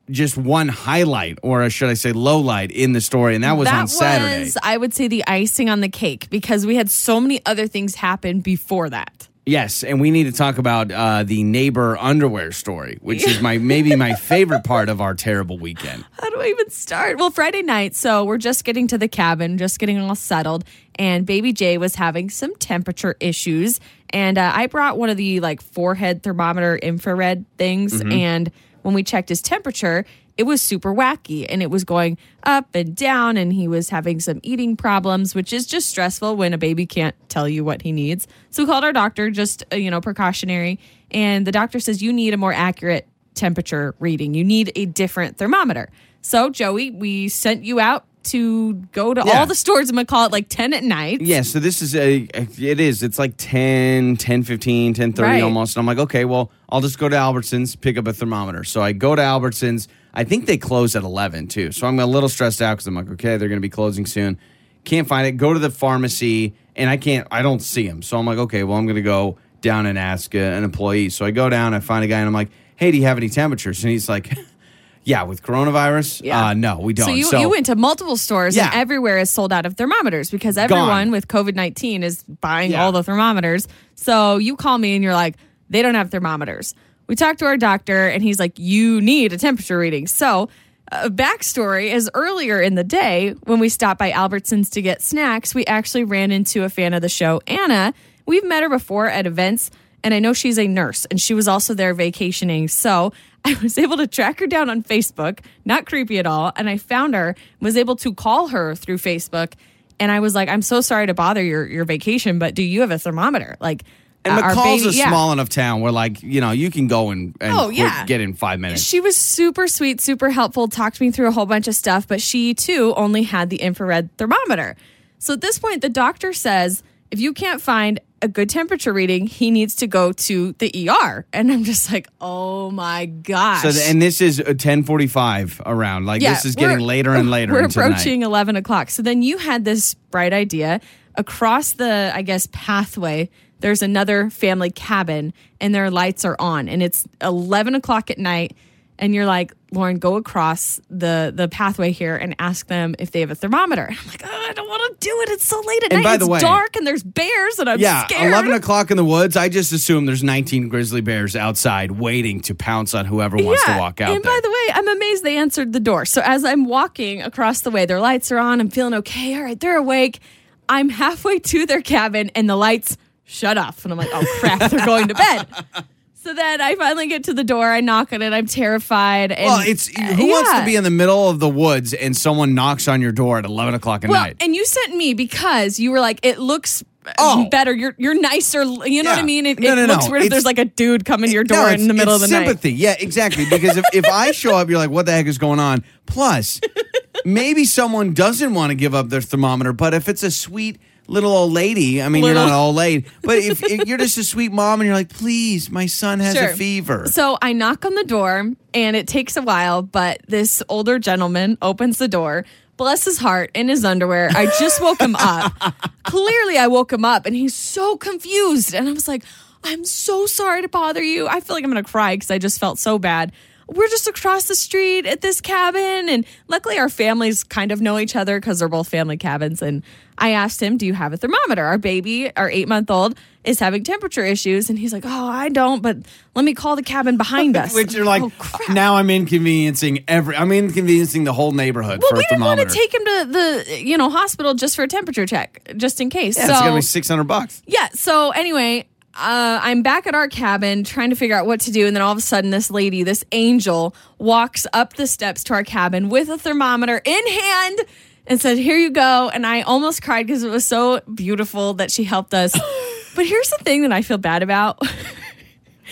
[0.10, 3.70] just one highlight, or should I say, low light in the story, and that was
[3.70, 4.46] on Saturday.
[4.46, 7.68] was, I would say, the icing on the cake because we had so many other
[7.68, 9.28] things happen before that.
[9.50, 13.58] Yes, and we need to talk about uh, the neighbor underwear story, which is my
[13.58, 16.06] maybe my favorite part of our terrible weekend.
[16.12, 17.18] How do I even start?
[17.18, 20.66] Well, Friday night, so we're just getting to the cabin, just getting all settled,
[21.00, 23.80] and baby Jay was having some temperature issues.
[24.12, 28.52] And uh, I brought one of the like forehead thermometer infrared things, and
[28.84, 30.06] when we checked his temperature,
[30.40, 34.22] it was super wacky and it was going up and down, and he was having
[34.22, 37.92] some eating problems, which is just stressful when a baby can't tell you what he
[37.92, 38.26] needs.
[38.50, 40.80] So we called our doctor, just uh, you know, precautionary,
[41.12, 44.34] and the doctor says you need a more accurate temperature reading.
[44.34, 45.90] You need a different thermometer.
[46.22, 49.40] So, Joey, we sent you out to go to Yeah.
[49.40, 49.90] all the stores.
[49.90, 51.22] I'm to call it like 10 at night.
[51.22, 53.02] Yeah, so this is a it is.
[53.04, 55.42] It's like 10, 10 15, 10 30 Right.
[55.44, 55.76] almost.
[55.76, 58.64] And I'm like, okay, well, I'll just go to Albertsons, pick up a thermometer.
[58.66, 59.88] So I go to Albertsons.
[60.14, 61.72] I think they close at 11 too.
[61.72, 64.06] So I'm a little stressed out cuz I'm like, okay, they're going to be closing
[64.06, 64.38] soon.
[64.86, 65.34] Can't find it.
[65.34, 68.02] Go to the pharmacy and I can't I don't see them.
[68.02, 71.10] So I'm like, okay, well, I'm going to go down and ask uh, an employee.
[71.10, 73.18] So I go down, I find a guy and I'm like, "Hey, do you have
[73.18, 74.32] any temperatures?" And he's like,
[75.04, 76.22] "Yeah, with coronavirus?
[76.24, 76.48] Yeah.
[76.48, 79.52] Uh, no, we don't." So you, you went to multiple stores and everywhere is sold
[79.52, 82.84] out of thermometers because everyone with COVID 19 is buying Yeah.
[82.86, 83.68] all the thermometers.
[83.96, 85.36] So you call me and you're like,
[85.70, 86.74] they don't have thermometers.
[87.10, 90.06] We talked to our doctor and he's like, you need a temperature reading.
[90.06, 90.48] So,
[90.92, 95.54] a backstory is earlier in the day when we stopped by Albertsons to get snacks,
[95.54, 97.94] we actually ran into a fan of the show, Anna.
[98.26, 99.72] We've met her before at events,
[100.04, 102.68] and I know she's a nurse and she was also there vacationing.
[102.68, 103.12] So
[103.46, 106.52] I was able to track her down on Facebook, not creepy at all.
[106.56, 109.54] And I found her, was able to call her through Facebook.
[110.00, 112.82] And I was like, I'm so sorry to bother your, your vacation, but do you
[112.82, 113.58] have a thermometer?
[113.60, 113.84] Like,
[114.26, 115.08] And uh, McCall's baby- a yeah.
[115.10, 118.06] small enough town where, like, you know, you can go and, and Oh, yeah.
[118.06, 118.84] get in five minutes.
[118.84, 122.22] She was super sweet, super helpful, talked me through a whole bunch of stuff, but
[122.22, 124.76] she too only had the infrared thermometer.
[125.20, 129.26] So at this point, the doctor says if you can't find a good temperature reading,
[129.28, 131.26] he needs to go to the ER.
[131.32, 133.62] And I'm just like, oh my gosh.
[133.62, 136.06] So, and this is a 1045 around.
[136.06, 137.92] Like, this is getting later and later We're into the night.
[137.92, 138.90] approaching 11 o'clock.
[138.90, 140.82] So then you had this bright idea
[141.16, 143.30] across the, I guess, pathway
[143.60, 148.56] there's another family cabin and their lights are on and it's 11 o'clock at night
[148.98, 153.20] and you're like lauren go across the the pathway here and ask them if they
[153.22, 155.84] have a thermometer i'm like oh, i don't want to do it it's so late
[155.84, 158.32] at And night by it's the way- dark and there's bears and i'm Yeah, scared
[158.32, 159.38] 11 o'clock in the woods.
[159.38, 163.78] I just assume there's 19 grizzly bears outside waiting to pounce on whoever wants to
[163.78, 164.32] walk out And there.
[164.34, 166.06] by the way, I'm amazed they answered the door.
[166.06, 168.60] So as I'm walking across the way, their lights are on.
[168.60, 169.36] I'm feeling okay.
[169.38, 170.20] All right, they're awake.
[170.68, 172.98] I'm halfway to their cabin and the lights
[173.30, 173.86] shut off.
[173.86, 175.48] And I'm like, oh crap, they're going to bed.
[176.22, 177.66] So then I finally get to the door.
[177.66, 178.34] I knock on it.
[178.34, 179.32] I'm terrified.
[179.32, 182.16] And, well, it's uh, who wants to be in the middle of the woods and
[182.16, 184.36] someone knocks on your door at 11 o'clock at well, night?
[184.42, 187.50] and you sent me because you were like, it looks uh, Oh.
[187.50, 187.74] better.
[187.74, 188.64] You're you're nicer.
[188.64, 189.46] You know what I mean?
[189.46, 189.94] It, No, it no, no.
[189.94, 192.14] looks weird if there's like a dude coming to your door it's- in the middle
[192.14, 192.48] of the night.
[192.48, 192.74] sympathy.
[192.74, 193.46] Yeah, exactly.
[193.50, 195.86] Because if, if I show up, you're like, what the heck is going on?
[196.06, 196.60] Plus,
[197.26, 201.32] maybe someone doesn't want to give up their thermometer, but if it's a sweet little
[201.32, 204.52] old lady, I mean, you're not old lady, but if, if you're just a sweet
[204.52, 206.52] mom and you're like, please, my son has Sure.
[206.52, 207.08] a fever.
[207.08, 211.58] So I knock on the door and it takes a while, but this older gentleman
[211.62, 212.46] opens the door.
[212.78, 214.30] Bless his heart in his underwear.
[214.34, 215.52] I just woke him up.
[216.04, 218.74] Clearly, I woke him up and he's so confused.
[218.74, 219.24] And I was like,
[219.66, 221.28] I'm so sorry to bother you.
[221.28, 223.34] I feel like I'm going to cry because I just felt so bad.
[223.70, 226.10] We're just across the street at this cabin.
[226.10, 229.62] And luckily, our families kind of know each other because they're both family cabins.
[229.62, 229.84] And
[230.18, 231.64] I asked him, Do you have a thermometer?
[231.64, 234.70] Our baby, our eight month old, is having temperature issues.
[234.70, 235.98] And he's like, Oh, I don't, but
[236.36, 237.74] let me call the cabin behind us.
[237.74, 242.18] Which you're like, Oh, now I'm inconveniencing every, I'm inconveniencing the whole neighborhood well, for
[242.18, 244.88] we a didn't want to take him to the you know hospital just for a
[244.88, 246.38] temperature check, just in case.
[246.38, 247.62] yeah, so it's gonna be 600 bucks.
[247.66, 247.88] yeah.
[247.94, 248.88] So anyway,
[249.20, 252.02] uh, I'm back at our cabin trying to figure out what to do, and then
[252.02, 256.10] all of a sudden, this lady, this angel, walks up the steps to our cabin
[256.10, 257.80] with a thermometer in hand.
[258.28, 261.90] And said, "Here you go." And I almost cried because it was so beautiful that
[261.90, 262.54] she helped us.
[263.16, 264.80] but here's the thing that I feel bad about.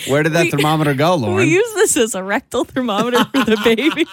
[0.08, 1.38] Where did that We- thermometer go, Lauren?
[1.38, 3.90] We use this as a rectal thermometer for the baby.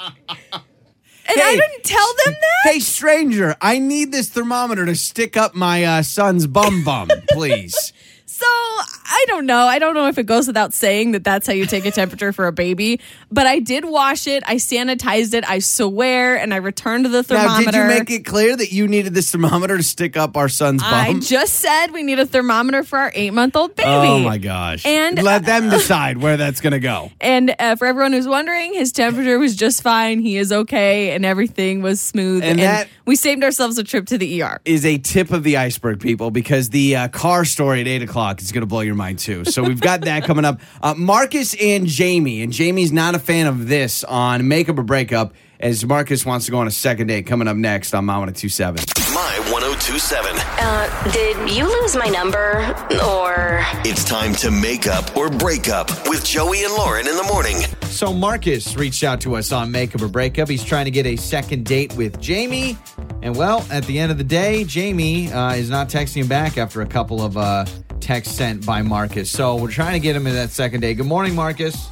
[0.00, 2.70] and I didn't tell them that.
[2.70, 7.92] Hey, stranger, I need this thermometer to stick up my uh, son's bum bum, please.
[8.40, 9.66] So I don't know.
[9.66, 12.32] I don't know if it goes without saying that that's how you take a temperature
[12.32, 12.98] for a baby.
[13.32, 14.42] But I did wash it.
[14.46, 15.48] I sanitized it.
[15.48, 17.64] I swear, and I returned the thermometer.
[17.64, 20.48] now, did you make it clear that you needed this thermometer to stick up our
[20.48, 20.92] son's bum?
[20.92, 23.88] I just said we need a thermometer for our eight-month-old baby.
[23.88, 24.84] oh my gosh!
[24.84, 27.10] And- let them decide where that's going to go.
[27.20, 30.18] And uh, for everyone who's wondering, his temperature was just fine.
[30.20, 32.42] He is okay, and everything was smooth.
[32.42, 34.60] And that- we saved ourselves a trip to the ER.
[34.64, 38.40] Is a tip of the iceberg, people, because the uh, car story at eight o'clock
[38.40, 39.44] is going to blow your mind too.
[39.44, 40.60] So we've got that coming up.
[40.82, 45.34] Uh, Marcus and Jamie, and Jamie's not a fan of this on Makeup or Breakup,
[45.60, 47.26] as Marcus wants to go on a second date.
[47.26, 48.82] Coming up next on My One Two Seven.
[49.14, 50.36] My 1027.
[50.38, 52.58] Uh, did you lose my number?
[53.04, 57.24] Or It's time to make up or break up with Joey and Lauren in the
[57.24, 57.56] morning.
[57.82, 60.48] So Marcus reached out to us on Makeup or Breakup.
[60.48, 62.78] He's trying to get a second date with Jamie.
[63.22, 66.56] And well, at the end of the day, Jamie uh, is not texting him back
[66.56, 67.64] after a couple of uh,
[67.98, 69.30] texts sent by Marcus.
[69.30, 70.94] So we're trying to get him in that second date.
[70.94, 71.88] Good morning, Marcus.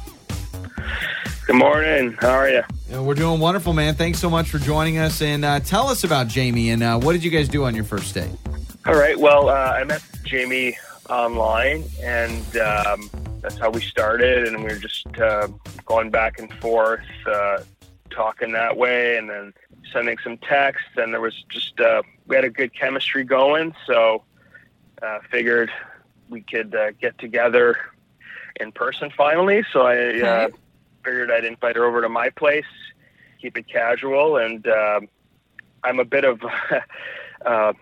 [1.49, 2.15] Good morning.
[2.19, 2.61] How are you?
[2.93, 3.95] Uh, we're doing wonderful, man.
[3.95, 5.19] Thanks so much for joining us.
[5.19, 7.85] And uh, tell us about Jamie and uh, what did you guys do on your
[7.85, 8.29] first date?
[8.85, 9.19] All right.
[9.19, 10.77] Well, uh, I met Jamie
[11.09, 13.09] online, and um,
[13.41, 14.47] that's how we started.
[14.47, 15.47] And we were just uh,
[15.87, 17.63] going back and forth, uh,
[18.11, 19.51] talking that way, and then
[19.91, 20.91] sending some texts.
[20.97, 24.23] And there was just uh, we had a good chemistry going, so
[25.01, 25.71] uh, figured
[26.29, 27.75] we could uh, get together
[28.57, 29.65] in person finally.
[29.73, 30.57] So I uh, Okay.
[31.03, 32.65] Figured I'd invite her over to my place,
[33.41, 35.07] keep it casual, and um
[35.83, 36.41] I'm a bit of
[37.45, 37.73] uh,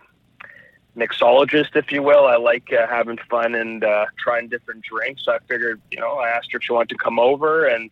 [0.95, 2.25] mixologist, if you will.
[2.25, 5.25] I like uh, having fun and uh, trying different drinks.
[5.25, 7.89] So I figured, you know, I asked her if she wanted to come over, and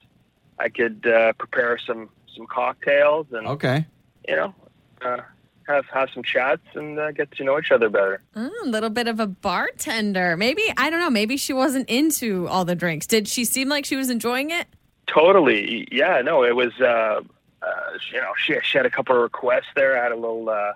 [0.59, 3.85] I could uh, prepare some some cocktails, and Okay.
[4.27, 4.53] you know,
[5.01, 5.17] uh,
[5.67, 8.21] have have some chats and uh, get to know each other better.
[8.35, 10.35] Oh, a little bit of a bartender.
[10.37, 11.09] Maybe I don't know.
[11.09, 13.07] Maybe she wasn't into all the drinks.
[13.07, 14.67] Did she seem like she was enjoying it?
[15.07, 15.87] Totally.
[15.91, 16.21] Yeah.
[16.21, 16.73] No, it was.
[16.79, 17.21] Uh,
[17.61, 19.97] uh, you know, she she had a couple of requests there.
[19.99, 20.73] I had a little uh,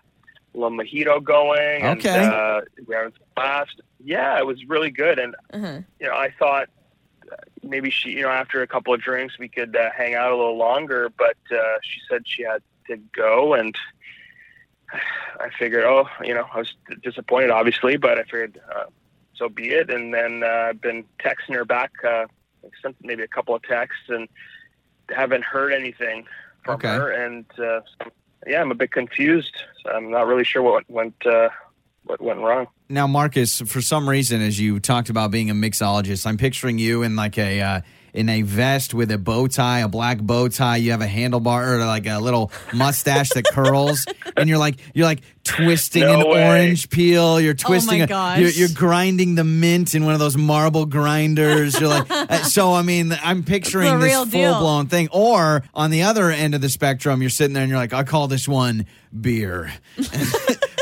[0.53, 1.85] little mojito going.
[1.85, 2.09] Okay.
[2.09, 3.75] And, uh, we some laughs.
[4.03, 5.19] Yeah, it was really good.
[5.19, 5.81] And Uh-huh.
[5.99, 6.69] you know, I thought
[7.31, 10.31] uh, maybe she, you know, after a couple of drinks, we could uh, hang out
[10.31, 11.11] a little longer.
[11.15, 13.75] But uh, she said she had to go, and
[14.91, 18.85] I figured, oh, you know, I was disappointed, obviously, but I figured, uh,
[19.35, 19.91] so be it.
[19.91, 22.25] And then uh, I've been texting her back, uh,
[22.81, 24.27] sent maybe a couple of texts, and
[25.09, 26.25] haven't heard anything
[26.63, 26.87] from Okay.
[26.87, 27.11] her.
[27.11, 27.81] And uh,
[28.47, 29.55] yeah, I'm a bit confused.
[29.83, 31.49] So I'm not really sure what went uh,
[32.03, 32.67] what went wrong.
[32.89, 37.03] Now, Marcus, for some reason, as you talked about being a mixologist, I'm picturing you
[37.03, 37.81] in like a uh,
[38.13, 40.77] in a vest with a bow tie, a black bow tie.
[40.77, 44.05] You have a handlebar or like a little mustache that curls,
[44.37, 46.47] and you're like you're like twisting No an way.
[46.47, 47.39] orange peel.
[47.41, 48.01] You're twisting.
[48.03, 48.39] a- gosh.
[48.39, 51.79] you're, you're grinding the mint in one of those marble grinders.
[51.79, 52.73] You're like uh, so.
[52.73, 54.25] I mean, I'm picturing this deal.
[54.53, 55.09] full blown thing.
[55.11, 58.03] Or on the other end of the spectrum, you're sitting there and you're like, I
[58.03, 58.85] call this one
[59.19, 59.71] beer.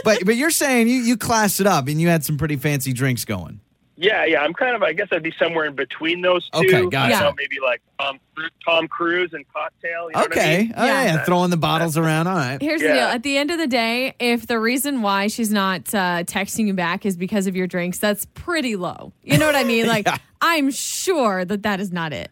[0.04, 2.94] but but you're saying you you classed it up and you had some pretty fancy
[2.94, 3.60] drinks going.
[4.00, 4.42] Yeah, yeah.
[4.44, 4.84] I'm kind of.
[4.84, 6.60] I guess I'd be somewhere in between those two.
[6.60, 6.98] Okay, gotcha.
[6.98, 8.20] I don't know, maybe like um,
[8.64, 10.10] Tom Cruise and cocktail.
[10.10, 10.58] You know what I Okay.
[10.66, 10.74] mean?
[10.78, 11.04] Oh, yeah.
[11.06, 11.24] Yeah.
[11.24, 12.28] Throwing the bottles around.
[12.28, 12.62] All right.
[12.62, 12.98] Here's the deal.
[12.98, 16.74] At the end of the day, if the reason why she's not uh, texting you
[16.76, 19.14] back is because of your drinks, that's pretty low.
[19.24, 19.88] You know what I mean?
[19.88, 20.18] Like, Yeah.
[20.42, 22.30] I'm sure that that is not it.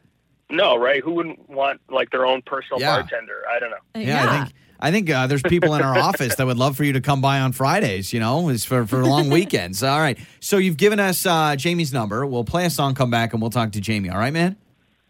[0.51, 1.01] No, right?
[1.04, 2.97] Who wouldn't want like their own personal Yeah.
[2.99, 3.41] bartender?
[3.49, 3.78] I don't know.
[3.95, 6.75] Uh, Yeah, I think I think uh, there's people in our office that would love
[6.77, 8.11] for you to come by on Fridays.
[8.13, 9.83] You know, it's for for long weekends.
[9.83, 10.17] All right.
[10.39, 12.25] So you've given us uh, Jamie's number.
[12.25, 14.09] We'll play a song, come back, and we'll talk to Jamie.
[14.09, 14.57] All right, man.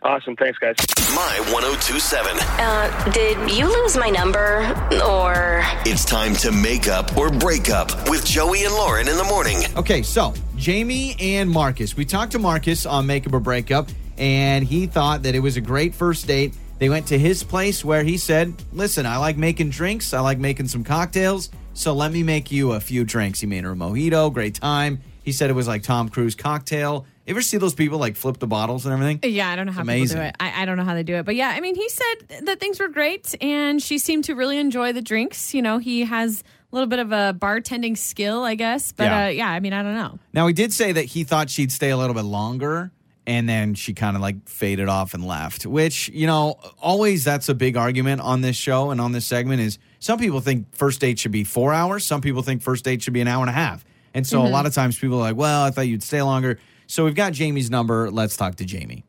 [0.04, 0.36] Awesome.
[0.36, 0.76] Thanks, guys.
[1.16, 2.38] My 1027.
[2.40, 4.60] Uh, did you lose my number?
[5.04, 9.24] Or It's time to make up or break up with Joey and Lauren in the
[9.24, 9.58] morning.
[9.76, 11.98] Okay, so Jamie and Marcus.
[11.98, 15.58] We talked to Marcus on Make Up or Breakup, and he thought that it was
[15.58, 16.54] a great first date.
[16.78, 20.40] They went to his place where he said, Listen, I like making drinks, I like
[20.40, 23.40] making some cocktails, so let me make you a few drinks.
[23.40, 25.02] He made her a mojito, great time.
[25.24, 27.06] He said it was like Tom Cruise cocktail.
[27.26, 29.20] You ever see those people like flip the bottles and everything?
[29.24, 30.18] Yeah, I don't know how amazing.
[30.18, 30.36] do it.
[30.40, 31.26] I, I don't know how they do it.
[31.26, 34.60] But yeah, I mean, he said that things were great and she seemed to really
[34.60, 35.56] enjoy the drinks.
[35.56, 38.92] You know, he has a little bit of a bartending skill, I guess.
[38.92, 40.20] But yeah, uh, yeah I mean, I don't know.
[40.34, 42.92] Now, he did say that he thought she'd stay a little bit longer.
[43.28, 47.50] And then she kind of like faded off and left, which, you know, always that's
[47.50, 51.02] a big argument on this show and on this segment is some people think first
[51.02, 52.06] date should be four hours.
[52.06, 53.84] Some people think first date should be an hour and a half.
[54.14, 56.60] And so a lot of times people are like, well, I thought you'd stay longer.
[56.88, 58.10] So we've got Jamie's number.
[58.12, 59.04] Let's talk to Jamie.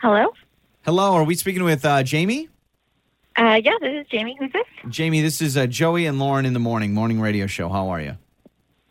[0.00, 0.32] Hello?
[0.82, 2.48] Hello, are we speaking with uh, Jamie?
[3.36, 4.36] Uh, yeah, this is Jamie.
[4.38, 4.66] Who's this?
[4.88, 7.68] Jamie, this is uh, Joey and Lauren in the morning, morning radio show.
[7.68, 8.16] How are you?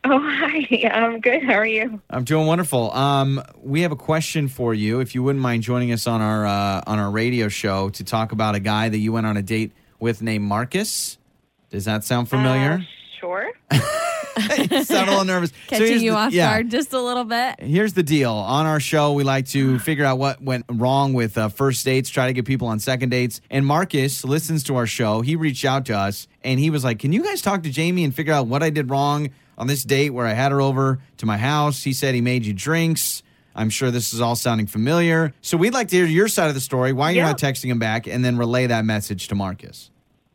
[0.04, 0.90] Oh, hi.
[0.92, 1.44] I'm good.
[1.44, 2.02] How are you?
[2.10, 2.92] I'm doing wonderful.
[2.92, 5.00] Um, we have a question for you.
[5.00, 8.34] If you wouldn't mind joining us on our uh, on our radio show to talk
[8.34, 11.18] about a guy that you went on a date with named Marcus.
[11.70, 12.74] Does that sound familiar?
[12.74, 13.52] Uh, sure.
[14.38, 15.52] you sound a little nervous.
[15.68, 16.50] Catching here's you the- off yeah.
[16.52, 17.60] guard just a little bit.
[17.60, 18.32] Here's the deal.
[18.32, 22.10] On our show, we like to figure out what went wrong with uh, first dates,
[22.10, 23.42] try to get people on second dates.
[23.50, 25.22] And Marcus listens to our show.
[25.22, 28.04] He reached out to us and he was like, Can you guys talk to Jamie
[28.04, 31.00] and figure out what I did wrong on this date where I had her over
[31.18, 31.84] to my house?
[31.84, 33.22] He said he made you drinks.
[33.56, 35.32] I'm sure this is all sounding familiar.
[35.42, 37.30] So we'd like to hear your side of the story, why you're Yeah.
[37.34, 39.92] not texting him back, and then relay that message to Marcus.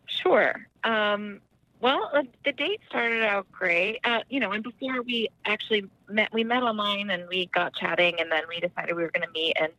[0.07, 0.55] Sure.
[0.85, 1.41] Um,
[1.81, 4.01] well, uh, the date started out great.
[4.05, 8.21] Uh, you know, and before we actually met, we met online and we got chatting,
[8.21, 9.57] and then we decided we were going to meet.
[9.61, 9.73] And,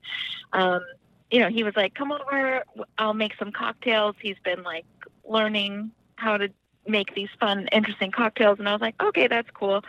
[0.53, 0.81] um,
[1.31, 2.63] you know, he was like, "Come over.
[2.97, 4.85] I'll make some cocktails." He's been like
[5.27, 6.49] learning how to
[6.87, 9.83] make these fun, interesting cocktails, and I was like, "Okay, that's cool."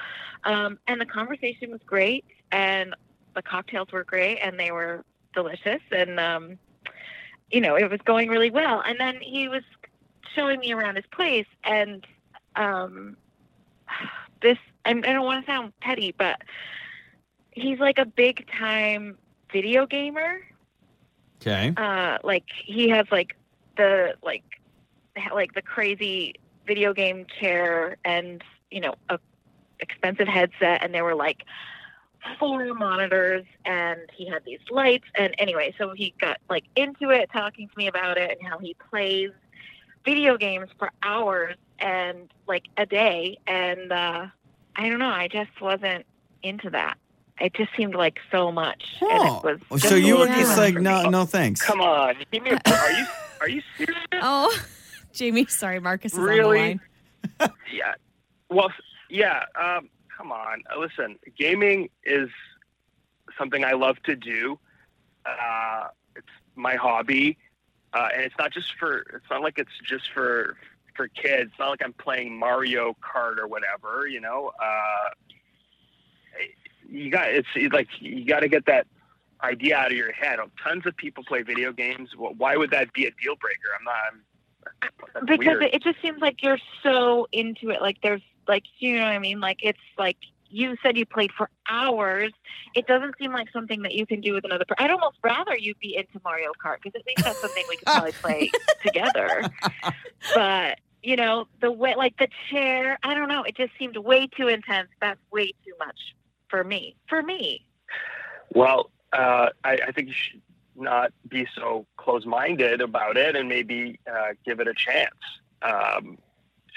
[0.45, 2.95] Um, and the conversation was great, and
[3.35, 6.59] the cocktails were great, and they were delicious, and um,
[7.51, 8.81] you know, it was going really well.
[8.81, 9.63] And then he was
[10.35, 12.07] showing me around his place and
[12.57, 13.17] um
[14.43, 16.41] this I, I don't want to sound petty but
[17.53, 19.19] he's like a big time
[19.53, 20.41] video gamer
[21.41, 21.77] Okay.
[21.77, 23.37] uh like he has like
[23.77, 24.45] the like
[25.35, 26.35] like the crazy
[26.67, 29.19] video game chair and you know a
[29.81, 31.43] expensive headset and there were like
[32.39, 37.31] four monitors and he had these lights and anyway so he got like into it
[37.33, 39.31] talking to me about it and how he plays
[40.05, 44.27] video games for hours and like a day and uh
[44.77, 46.05] i don't know i just wasn't
[46.43, 46.97] into that
[47.41, 50.75] it just seemed like so much and Oh, it was so you were just like,
[50.75, 51.09] no, me.
[51.11, 51.63] no, thanks.
[51.63, 52.15] Come on.
[52.31, 53.07] Give me a, are you
[53.41, 53.97] are you serious?
[54.21, 54.55] Oh,
[55.15, 56.59] Jamie, sorry, Marcus is on the Really?
[56.59, 56.81] line.
[57.73, 57.95] Yeah.
[58.51, 58.71] Well,
[59.09, 59.45] yeah.
[59.59, 60.63] Um, come on.
[60.79, 62.29] Listen, gaming is
[63.39, 64.59] something I love to do.
[65.25, 67.39] Uh, it's my hobby,
[67.93, 68.99] uh, and it's not just for.
[69.15, 70.57] It's not like it's just for
[70.97, 71.51] for kids.
[71.51, 74.07] It's not like I'm playing Mario Kart or whatever.
[74.07, 74.53] You know.
[74.63, 75.11] Uh,
[76.89, 78.87] you got it's like you got to get that
[79.43, 80.39] idea out of your head.
[80.63, 82.11] Tons of people play video games.
[82.17, 83.69] Well, why would that be a deal breaker?
[83.79, 83.95] I'm not.
[85.15, 85.63] I'm, because weird.
[85.63, 89.13] it, it just seems like you're so into it like there's like you know what
[89.13, 90.19] i mean like it's like
[90.51, 92.33] you said you played for hours.
[92.75, 94.85] It doesn't seem like something that you can do with another person.
[94.85, 97.87] I'd almost rather you be into Mario Kart because at least that's something we could
[97.87, 98.51] probably play
[98.83, 99.45] together.
[100.35, 103.43] But you know, the way like the chair, I don't know.
[103.43, 104.89] It just seemed way too intense.
[105.01, 105.99] That's way too much
[106.49, 106.97] for me.
[107.09, 107.65] For me.
[108.53, 110.43] Well, uh, I, I think you should
[110.77, 115.15] not be so close-minded about it, and maybe uh, give it a chance.
[115.63, 116.19] Um,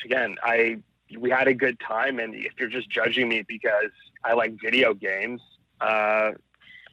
[0.05, 0.79] again, I
[1.17, 3.91] we had a good time, and if you're just judging me because
[4.23, 5.41] I like video games,
[5.81, 6.31] uh,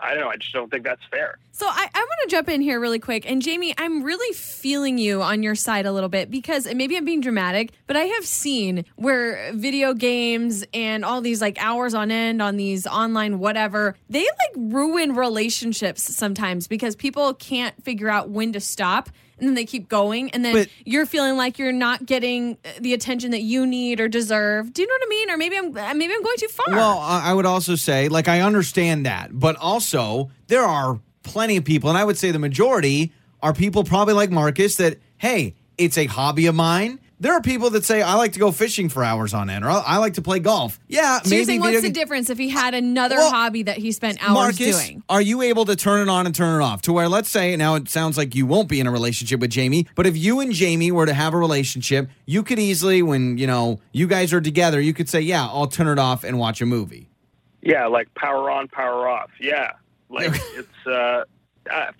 [0.02, 0.30] I don't know.
[0.30, 1.38] I just don't think that's fair.
[1.52, 3.30] So I, I want to jump in here really quick.
[3.30, 7.04] And Jamie, I'm really feeling you on your side a little bit because maybe I'm
[7.04, 12.10] being dramatic, but I have seen where video games and all these like hours on
[12.10, 18.30] end on these online whatever, they like ruin relationships sometimes because people can't figure out
[18.30, 19.10] when to stop
[19.40, 22.94] and then they keep going and then But- you're feeling like you're not getting the
[22.94, 24.72] attention that you need or deserve.
[24.72, 25.30] Do you know what I mean?
[25.30, 26.66] Or maybe I'm maybe I'm going too far.
[26.74, 31.56] Well, I I would also say, like, I understand that, but also there are plenty
[31.56, 33.12] of people, and I would say the majority
[33.42, 36.98] are people probably like Marcus that, hey, it's a hobby of mine.
[37.20, 39.68] There are people that say I like to go fishing for hours on end, or
[39.68, 40.80] I like to play golf.
[40.88, 43.76] Yeah, so you're maybe saying what's the difference if he had another Well, hobby that
[43.76, 45.02] he spent hours Marcus, doing?
[45.08, 47.54] are you able to turn it on and turn it off to where, let's say,
[47.56, 50.40] now it sounds like you won't be in a relationship with Jamie, but if you
[50.40, 54.32] and Jamie were to have a relationship, you could easily, when you know you guys
[54.32, 57.06] are together, you could say, "Yeah, I'll turn it off and watch a movie."
[57.60, 59.30] Yeah, like power on, power off.
[59.38, 59.72] Yeah,
[60.08, 61.24] like it's uh,
[61.70, 61.90] uh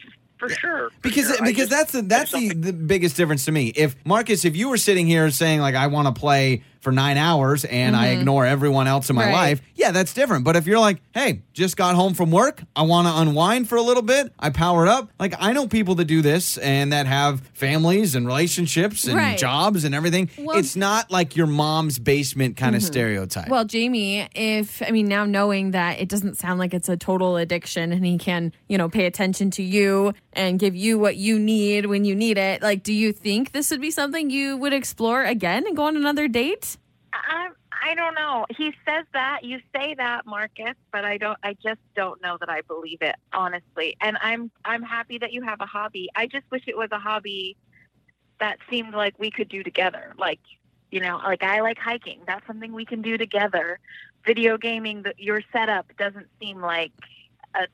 [0.41, 0.91] for sure.
[0.91, 1.37] for because sure.
[1.45, 3.69] Because just- that's the that's the, the biggest difference to me.
[3.69, 7.17] If Marcus, if you were sitting here saying like I want to play for nine
[7.17, 8.21] hours and I mm-hmm.
[8.21, 9.33] ignore everyone else in my Right.
[9.33, 10.45] life, yeah, that's different.
[10.45, 13.77] But if you're like, hey, just got home from work, I want to unwind for
[13.77, 15.11] a little bit, I power it up.
[15.19, 19.39] Like I know people that do this and that have families and relationships and Right.
[19.39, 20.31] jobs and everything.
[20.39, 22.93] Well- it's not like your mom's basement kind of mm-hmm.
[22.93, 23.49] stereotype.
[23.49, 27.37] Well, Jamie, if I mean now knowing that it doesn't sound like it's a total
[27.37, 31.39] addiction and he can, you know, pay attention to you and give you what you
[31.39, 34.73] need when you need it, like do you think this would be something you would
[34.73, 36.70] explore again and go on another date?
[37.13, 37.49] I
[37.83, 38.47] I don't know.
[38.57, 41.39] He says that you say that, Marcus, but I don't.
[41.43, 43.97] I just don't know that I believe it, honestly.
[44.01, 46.09] And I'm I'm happy that you have a hobby.
[46.15, 47.57] I just wish it was a hobby
[48.39, 50.15] that seemed like we could do together.
[50.19, 50.41] Like
[50.91, 52.21] you know, like I like hiking.
[52.27, 53.79] That's something we can do together.
[54.27, 56.93] Video gaming, the, your setup doesn't seem like
[57.55, 57.67] a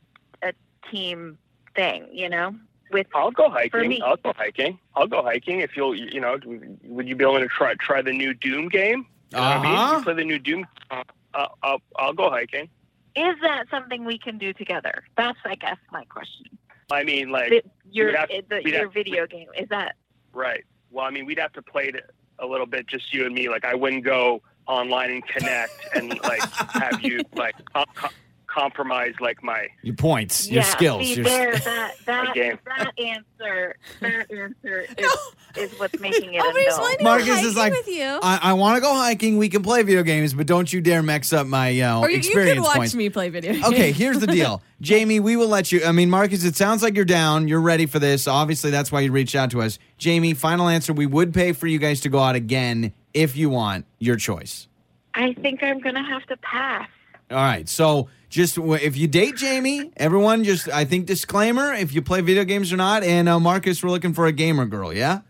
[0.47, 0.53] a
[0.91, 1.39] team
[1.75, 2.07] thing.
[2.13, 2.55] You know,
[2.93, 4.03] with I'll go hiking.
[4.03, 4.79] I'll go hiking.
[4.95, 5.97] I'll go hiking if you'll.
[5.97, 6.39] You know,
[6.85, 9.07] would you be willing to try try the new Doom game?
[9.33, 9.73] You know what I mean?
[9.73, 9.97] Uh-huh.
[9.99, 10.67] You play the new Doom.
[10.91, 11.03] Uh,
[11.35, 12.69] uh, I'll, I'll go hiking.
[13.17, 15.05] is that something we can do together?
[15.17, 16.47] That's I guess my question.
[16.91, 19.97] I mean, like, the, your we'd have- the, your have- video game is that
[20.33, 20.65] right.
[20.91, 22.09] Well, I mean, we'd have to play it
[22.39, 23.49] a little bit, just you and me.
[23.49, 28.11] Like, I wouldn't go online and connect and like have you like com- com-
[28.57, 32.59] compromise like my your points, your yeah skills, see your there that that game.
[32.65, 37.05] that answer that answer is, is what's making it a Nobody's no.
[37.05, 38.19] Marcus hiking is like, with you.
[38.23, 39.37] I, I want to go hiking.
[39.37, 42.09] We can play video games, but don't you dare mix up my you know, or
[42.09, 42.95] you, you experience could watch points.
[42.95, 43.67] me play video games.
[43.67, 44.63] Okay, here's the deal.
[44.81, 45.85] Jamie, we will let you.
[45.85, 47.49] I mean, Marcus, it sounds like you're down.
[47.49, 48.27] You're ready for this.
[48.27, 49.79] Obviously, that's why you reached out to us.
[49.99, 50.93] Jamie, final answer.
[50.93, 53.85] We would pay for you guys to go out again if you want.
[53.99, 54.69] Your choice.
[55.15, 56.89] I think I'm gonna have to pass.
[57.31, 57.69] All right.
[57.69, 62.45] So, just if you date Jamie, everyone just, I think, disclaimer if you play video
[62.45, 63.03] games or not.
[63.03, 65.21] And uh, Marcus, we're looking for a gamer girl, yeah?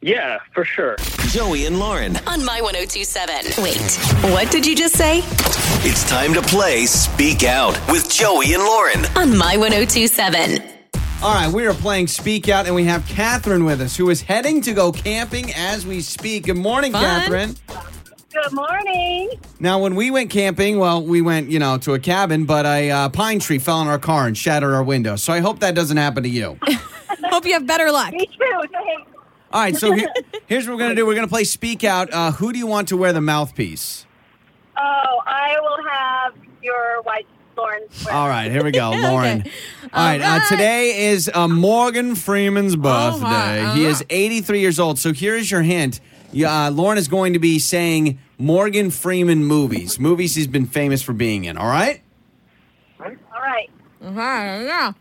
[0.00, 0.96] yeah, for sure.
[1.28, 2.16] Joey and Lauren.
[2.26, 3.62] On My 1027.
[3.62, 5.22] Wait, what did you just say?
[5.86, 9.04] It's time to play Speak Out with Joey and Lauren.
[9.16, 10.62] On My 1027.
[11.20, 14.22] All right, we are playing Speak Out, and we have Catherine with us, who is
[14.22, 16.46] heading to go camping as we speak.
[16.46, 17.02] Good morning, Fun.
[17.02, 17.56] Catherine.
[18.32, 19.30] Good morning.
[19.58, 22.90] Now, when we went camping, well, we went, you know, to a cabin, but a
[22.90, 25.16] uh, pine tree fell on our car and shattered our window.
[25.16, 26.58] So I hope that doesn't happen to you.
[27.24, 28.12] Hope you have better luck.
[28.12, 28.62] Me too.
[28.72, 29.10] Thanks.
[29.52, 30.08] All right, so here,
[30.46, 31.06] here's what we're going to do.
[31.06, 32.12] We're going to play Speak Out.
[32.12, 34.06] Uh, who do you want to wear the mouthpiece?
[34.76, 37.26] Oh, I will have your white
[37.58, 37.82] Lauren.
[38.10, 39.40] All right, here we go, Lauren.
[39.40, 39.50] Okay.
[39.92, 43.20] All right, All Uh, today is uh, Morgan Freeman's birthday.
[43.22, 43.90] my, He uh-huh.
[43.90, 44.98] is 83 years old.
[44.98, 46.00] So here's your hint.
[46.30, 51.02] Yeah, uh, Lauren is going to be saying Morgan Freeman movies, movies he's been famous
[51.02, 51.56] for being in.
[51.56, 52.02] All right.
[53.00, 53.70] All right.
[54.02, 54.92] Okay, yeah.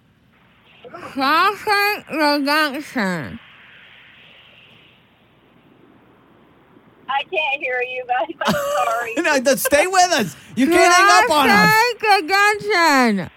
[0.90, 3.40] Shawshank Redemption.
[7.10, 8.36] I can't hear you guys.
[8.46, 8.54] I'm
[8.86, 9.42] sorry.
[9.44, 10.36] No, stay with us.
[10.56, 11.74] You can't hang up on us.
[12.02, 13.32] Shawshank Redemption.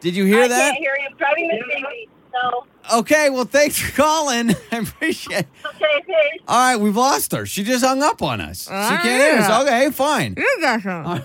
[0.00, 0.54] Did you hear that?
[0.54, 0.72] I that?
[0.72, 1.06] can't hear you.
[1.10, 2.08] I'm driving the baby.
[2.32, 2.64] No.
[2.98, 4.50] Okay, well, thanks for calling.
[4.72, 5.46] I appreciate it.
[5.64, 6.40] Okay, hey.
[6.48, 7.46] All right, we've lost her.
[7.46, 8.64] She just hung up on us.
[8.64, 9.62] she oh, can't hear us.
[9.62, 10.34] Okay, fine.
[10.36, 11.22] You guess some.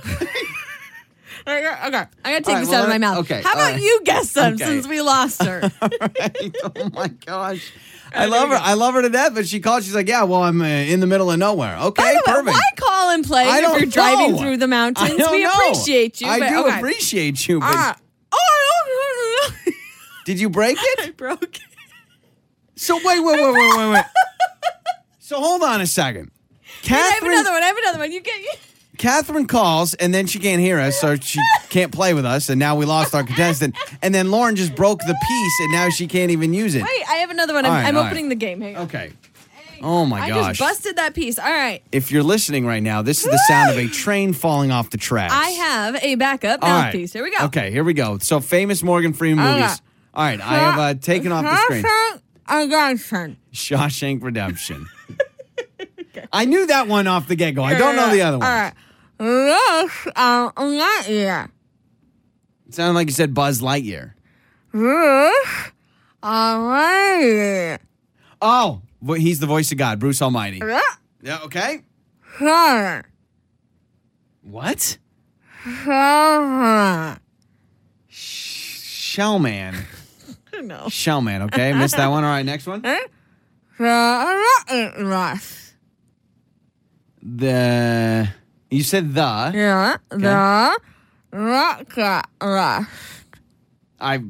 [1.47, 2.03] Okay, okay.
[2.25, 3.17] I gotta take All right, this well, out of my mouth.
[3.19, 3.81] okay, How all about right.
[3.81, 4.65] you guess some Okay.
[4.65, 5.61] since we lost her?
[5.81, 6.55] right?
[6.75, 7.71] Oh my gosh.
[8.17, 8.55] I love her.
[8.55, 9.33] I love her to death.
[9.35, 9.83] But she called.
[9.83, 12.33] She's like, "Yeah, well, I'm uh, in the middle of nowhere." Okay, By the way,
[12.35, 12.55] perfect.
[12.57, 14.37] why call and play I if don't you're driving know.
[14.41, 15.09] through the mountains?
[15.11, 15.51] I don't we know.
[15.51, 16.27] appreciate you.
[16.27, 16.77] I but, do okay.
[16.77, 17.59] appreciate you.
[17.59, 17.97] But Ah.
[18.31, 19.51] Oh,
[20.25, 20.99] did you break it?
[21.03, 21.17] I it?
[21.17, 21.61] broke it.
[22.75, 24.03] So wait, wait, wait, wait, wait, wait.
[25.19, 26.31] so hold on a second.
[26.89, 27.63] I have Catherine, another one.
[27.63, 28.11] I have another one.
[28.11, 28.59] You get.
[28.97, 31.39] Catherine calls and then she can't hear us, so she
[31.69, 33.75] can't play with us, and now we lost our contestant.
[34.01, 36.83] And then Lauren just broke the piece, and now she can't even use it.
[36.83, 37.65] Wait, I have another one.
[37.65, 38.07] I'm, All right, I'm all right.
[38.09, 38.61] opening the game.
[38.61, 38.83] Hang on.
[38.83, 39.11] Okay.
[39.83, 40.57] Oh my I gosh.
[40.57, 41.37] just busted that piece.
[41.37, 41.83] All right.
[41.91, 44.97] if you're listening right now, this is the sound of a train falling off the
[44.97, 45.33] tracks.
[45.35, 46.85] I have a backup All right.
[46.85, 47.13] mouthpiece.
[47.13, 47.45] Here we go.
[47.45, 48.17] Okay, here we go.
[48.17, 49.69] So famous Morgan Freeman All movies.
[49.69, 49.81] right.
[50.15, 51.85] All right, I have uh, taken off the screen.
[52.47, 53.37] I got some.
[53.53, 54.87] Shawshank Redemption.
[56.33, 57.63] I knew that one off the get go.
[57.63, 58.47] I don't know the other one.
[58.47, 58.73] All right.
[59.19, 61.49] Rush on Lightyear.
[62.67, 64.13] It sounded like you said Buzz Lightyear.
[64.73, 65.71] Rush
[66.21, 67.79] on Lightyear.
[68.41, 70.59] Oh, well, he's the voice of God, Bruce Almighty.
[70.61, 70.83] Rush
[71.21, 71.81] Yeah, okay.
[72.39, 73.03] on
[74.43, 74.97] What?
[75.85, 77.17] Lightyear.
[78.09, 79.75] Shellman.
[80.63, 80.85] No.
[80.89, 81.71] Shellman, okay.
[81.71, 82.23] Missed that one.
[82.23, 82.83] All right, next one.
[82.83, 82.99] Eh?
[83.77, 85.73] Rush.
[87.21, 88.27] The.
[88.69, 89.51] You said the.
[89.53, 89.97] Yeah.
[90.09, 90.77] The
[91.31, 92.89] rock.
[93.99, 94.23] I.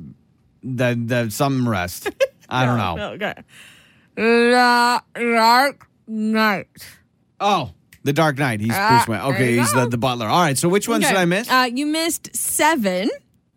[0.63, 2.09] The, the something rest.
[2.49, 3.09] I don't know.
[3.13, 3.33] Okay.
[4.15, 6.67] The Dark Knight.
[7.39, 7.71] Oh,
[8.03, 8.59] The Dark Knight.
[8.61, 9.19] He's Ah, Bruce Wayne.
[9.21, 9.81] there Okay, you he's go.
[9.83, 10.27] the, the butler.
[10.27, 11.49] All right, so which ones did I miss?
[11.49, 13.09] Uh, you missed seven.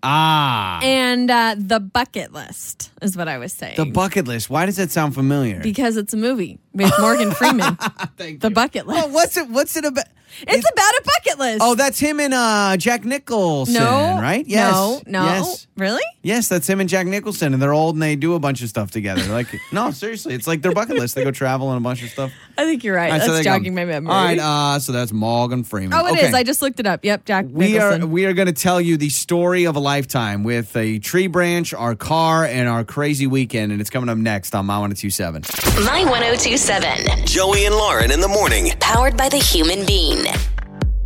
[0.02, 0.80] ah.
[0.82, 3.76] And uh, the bucket list is what I was saying.
[3.76, 4.50] The bucket list.
[4.50, 5.60] Why does that sound familiar?
[5.62, 7.76] because it's a movie with Morgan Freeman.
[8.16, 8.54] Thank the you.
[8.54, 9.02] bucket list.
[9.04, 9.48] Oh, what's it?
[9.48, 10.04] What's it about?
[10.42, 11.58] It's about a bucket list.
[11.62, 14.46] Oh, that's him and uh, Jack Nicholson, no, right?
[14.46, 14.72] Yes.
[14.72, 15.24] No, no.
[15.24, 15.66] Yes.
[15.76, 16.02] Really?
[16.22, 18.68] Yes, that's him and Jack Nicholson, and they're old and they do a bunch of
[18.68, 19.22] stuff together.
[19.32, 21.14] Like, no, seriously, it's like their bucket list.
[21.14, 22.32] They go travel and a bunch of stuff.
[22.58, 23.10] I think you're right.
[23.12, 23.62] All right, so That's there you go.
[23.64, 24.12] jogging my memory.
[24.12, 25.94] All right, uh, so that's Morgan Freeman.
[25.94, 26.24] oh, it is.
[26.28, 26.32] okay.
[26.38, 27.04] I just looked it up.
[27.04, 28.02] Yep, Jack We Nicholson.
[28.02, 31.26] are we are going to tell you the story of a lifetime with a tree
[31.26, 34.94] branch, our car, and our crazy weekend, and it's coming up next on My One
[34.94, 35.42] Two Seven.
[35.84, 37.24] My 1027.
[37.26, 38.72] Joey and Lauren in the morning.
[38.80, 40.19] Powered by the human being.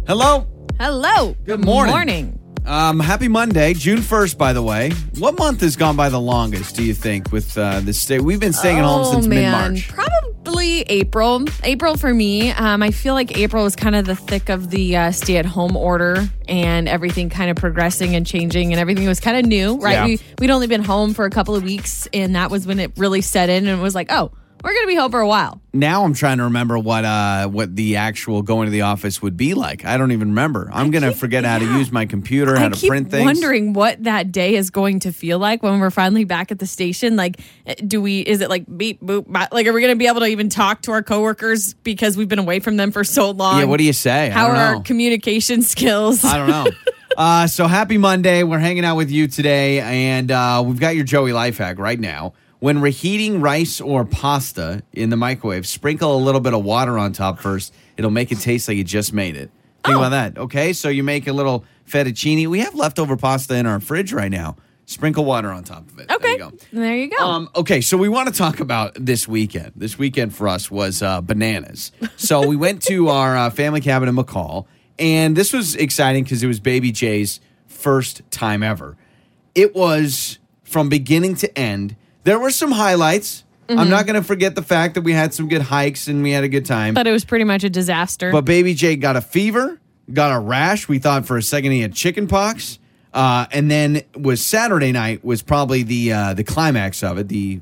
[0.06, 0.46] Hello.
[0.78, 1.34] Hello.
[1.44, 1.92] Good morning.
[1.92, 2.40] Good morning.
[2.66, 4.38] Um, happy Monday, June first.
[4.38, 6.74] By the way, what month has gone by the longest?
[6.76, 8.20] Do you think with uh, this stay?
[8.20, 9.88] We've been staying at home Oh, since mid March.
[9.88, 11.44] Probably April.
[11.62, 12.50] April for me.
[12.52, 15.44] Um, I feel like April was kind of the thick of the uh, stay at
[15.44, 19.76] home order and everything kind of progressing and changing and everything was kind of new,
[19.76, 19.92] right?
[19.92, 20.04] Yeah.
[20.06, 22.92] We, we'd only been home for a couple of weeks and that was when it
[22.96, 24.32] really set in and it was like, oh,
[24.64, 25.60] we're going to be home for a while.
[25.72, 29.36] Now I'm trying to remember what uh, what the actual going to the office would
[29.36, 29.84] be like.
[29.84, 30.70] I don't even remember.
[30.72, 33.24] I'm gonna keep- forget how to use my computer, how I to keep print things.
[33.24, 36.66] wondering what that day is going to feel like when we're finally back at the
[36.66, 37.16] station.
[37.16, 38.20] Like, eh, do we?
[38.20, 39.30] Is it like beep boop?
[39.30, 39.52] bop?
[39.52, 42.28] Like, are we going to be able to even talk to our coworkers because we've
[42.28, 43.58] been away from them for so long?
[43.58, 44.30] Yeah, what do you say?
[44.30, 44.78] How I don't are know.
[44.78, 46.24] our communication skills?
[46.24, 46.66] I don't know.
[47.16, 48.42] Uh, so happy Monday.
[48.42, 52.00] We're hanging out with you today, and uh, we've got your Joey life hack right
[52.00, 52.32] now.
[52.64, 57.12] When reheating rice or pasta in the microwave, sprinkle a little bit of water on
[57.12, 57.74] top first.
[57.98, 59.50] It'll make it taste like you just made it.
[59.84, 60.00] Think Oh.
[60.00, 60.38] about that.
[60.38, 62.46] Okay, so you make a little fettuccine.
[62.46, 64.56] We have leftover pasta in our fridge right now.
[64.86, 66.08] Sprinkle water on top of it.
[66.08, 66.52] There okay, you go.
[66.72, 67.18] there you go.
[67.18, 69.72] Um, okay, so we want to talk about this weekend.
[69.76, 71.92] This weekend for us was uh, bananas.
[72.16, 74.64] So we went to our uh, family cabin in McCall,
[74.98, 78.96] and this was exciting because it was Baby Jay's first time ever.
[79.54, 81.96] It was from beginning to end.
[82.24, 83.44] There were some highlights.
[83.68, 83.78] Mm-hmm.
[83.80, 86.32] I'm not going to forget the fact that we had some good hikes and we
[86.32, 86.92] had a good time.
[86.94, 88.30] but it was pretty much a disaster.
[88.30, 89.80] But Baby J got a fever,
[90.12, 90.86] got a rash.
[90.86, 92.78] We thought for a second he had chicken pox.
[93.14, 97.28] Uh, and then was Saturday night was probably the uh, the climax of it.
[97.28, 97.60] The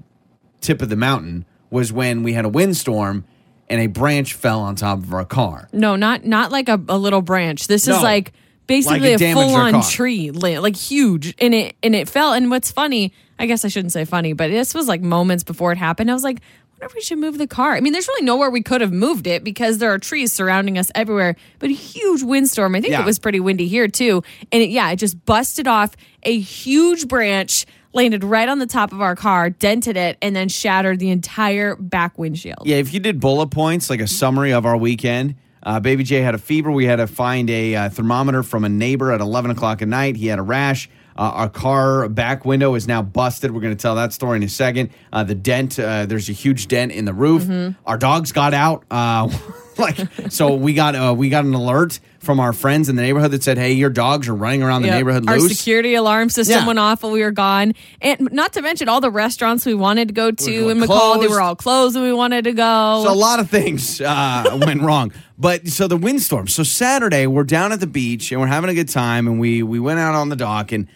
[0.60, 3.24] tip of the mountain was when we had a windstorm
[3.68, 5.68] and a branch fell on top of our car.
[5.72, 7.66] no, not not like a, a little branch.
[7.68, 7.96] This No.
[7.96, 8.32] is like
[8.66, 12.32] basically Like a full on tree, like huge, and it and it fell.
[12.32, 13.12] And what's funny,
[13.42, 16.10] I guess I shouldn't say funny, but this was like moments before it happened.
[16.10, 16.38] I was like.
[16.38, 17.74] I wonder if we should move the car.
[17.74, 20.78] I mean, there's really nowhere we could have moved it because there are trees surrounding
[20.78, 21.36] us everywhere.
[21.60, 22.74] But a huge windstorm.
[22.74, 23.02] I think Yeah.
[23.02, 24.24] it was pretty windy here too.
[24.50, 28.92] And it, yeah, it just busted off a huge branch, landed right on the top
[28.92, 32.62] of our car, dented it, and then shattered the entire back windshield.
[32.64, 36.20] Yeah, if you did bullet points, like a summary of our weekend, uh, Baby J
[36.22, 36.72] had a fever.
[36.72, 40.16] We had to find a uh, thermometer from a neighbor at 11 o'clock at night.
[40.16, 40.88] He had a rash.
[41.16, 43.50] Uh, our car back window is now busted.
[43.50, 44.90] We're going to tell that story in a second.
[45.12, 47.42] Uh, the dent, uh, there's a huge dent in the roof.
[47.42, 47.78] Mm-hmm.
[47.86, 48.84] Our dogs got out.
[48.90, 49.28] Uh,
[49.78, 49.96] like
[50.30, 53.42] so, we got uh, we got an alert from our friends in the neighborhood that
[53.42, 54.96] said, "Hey, your dogs are running around the Yep.
[54.96, 56.66] neighborhood Our security alarm system Yeah.
[56.66, 57.72] went off while we were gone.
[58.00, 61.20] And not to mention all the restaurants we wanted to go to were in McCall,
[61.20, 63.02] they were all closed and we wanted to go.
[63.04, 65.12] So a lot of things uh, went wrong.
[65.38, 66.46] But so the windstorm.
[66.48, 69.62] So Saturday we're down at the beach and we're having a good time and we
[69.62, 70.86] we went out on the dock and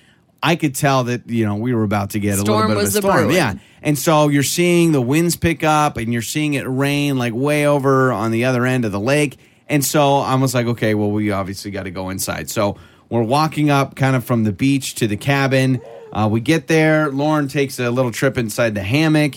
[0.43, 2.83] I could tell that you know we were about to get a little bit of
[2.83, 3.31] a storm.
[3.31, 3.55] Yeah.
[3.83, 7.67] And so you're seeing the winds pick up and you're seeing it rain like way
[7.67, 9.39] over on the other end of the lake.
[9.69, 12.51] And so I was like, okay, well we obviously got to go inside.
[12.51, 12.77] So
[13.09, 15.81] we're walking up kind of from the beach to the cabin.
[16.13, 17.11] Uh, we get there.
[17.11, 19.35] Lauren takes a little trip inside the hammock.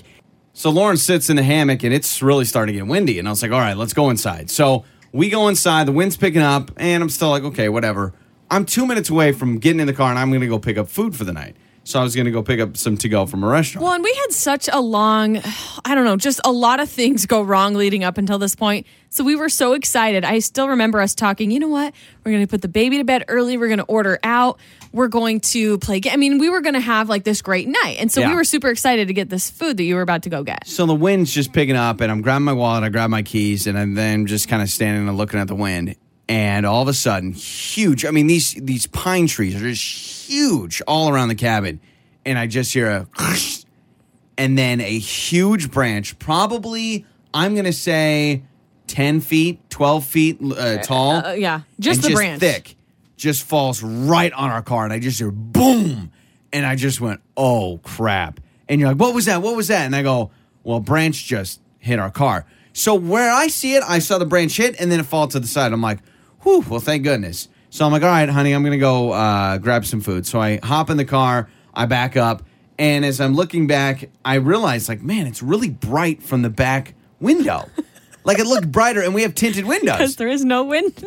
[0.54, 3.20] So Lauren sits in the hammock and it's really starting to get windy.
[3.20, 4.50] And I was like, all right, let's go inside.
[4.50, 8.14] So we go inside, the wind's picking up, and I'm still like, okay, whatever.
[8.52, 10.78] I'm two minutes away from getting in the car and I'm going to go pick
[10.78, 11.56] up food for the night.
[11.86, 13.84] So I was going to go pick up some to go from a restaurant.
[13.84, 15.38] Well, and we had such a long,
[15.86, 18.86] I don't know, just a lot of things go wrong leading up until this point.
[19.10, 20.24] So we were so excited.
[20.24, 21.96] I still remember us talking, you know what?
[22.24, 23.58] We're going to put the baby to bed early.
[23.58, 24.60] We're going to order out.
[24.92, 26.00] We're going to play.
[26.12, 27.98] I mean, we were going to have like this great night.
[28.00, 28.30] And so Yeah.
[28.30, 30.68] we were super excited to get this food that you were about to go get.
[30.68, 33.66] So the wind's just picking up, and I'm grabbing my wallet, I grab my keys,
[33.66, 35.96] and I'm then just kind of standing and looking at the wind.
[36.30, 38.06] And all of a sudden, huge.
[38.06, 41.82] I mean, these these pine trees are just huge all around the cabin,
[42.24, 43.08] and I just hear a,
[44.38, 48.44] and then a huge branch, probably I'm gonna say
[48.86, 51.26] ten feet, twelve feet uh, tall.
[51.26, 52.40] Uh, yeah, just the branch.
[52.40, 52.76] thick,
[53.18, 56.12] just falls right on our car, and I just hear boom,
[56.54, 59.42] and I just went, "Oh crap!" And you're like, "What was that?
[59.42, 60.30] What was that?" And I go,
[60.64, 64.58] "Well, branch just hit our car." So where I see it, I saw the branch
[64.58, 65.74] hit, and then it fall to the side.
[65.74, 66.00] I'm like,
[66.44, 67.48] "Whew!" Well, thank goodness.
[67.70, 70.60] So I'm like, "All right, honey, I'm gonna go uh, grab some food." So I
[70.64, 72.44] hop in the car, I back up,
[72.78, 76.96] and as I'm looking back, I realize, like, man, it's really bright from the back
[77.20, 77.70] window.
[78.24, 79.98] like it looked brighter, and we have tinted windows.
[79.98, 81.06] Because there is no window.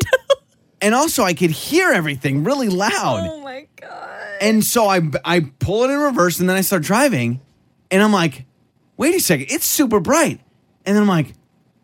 [0.82, 3.26] and also I could hear everything really loud.
[3.28, 4.08] oh my God.
[4.40, 7.40] And so I I pull it in reverse and then I start driving
[7.90, 8.44] and I'm like,
[8.96, 10.40] "Wait a second, it's super bright."
[10.84, 11.32] And then I'm like,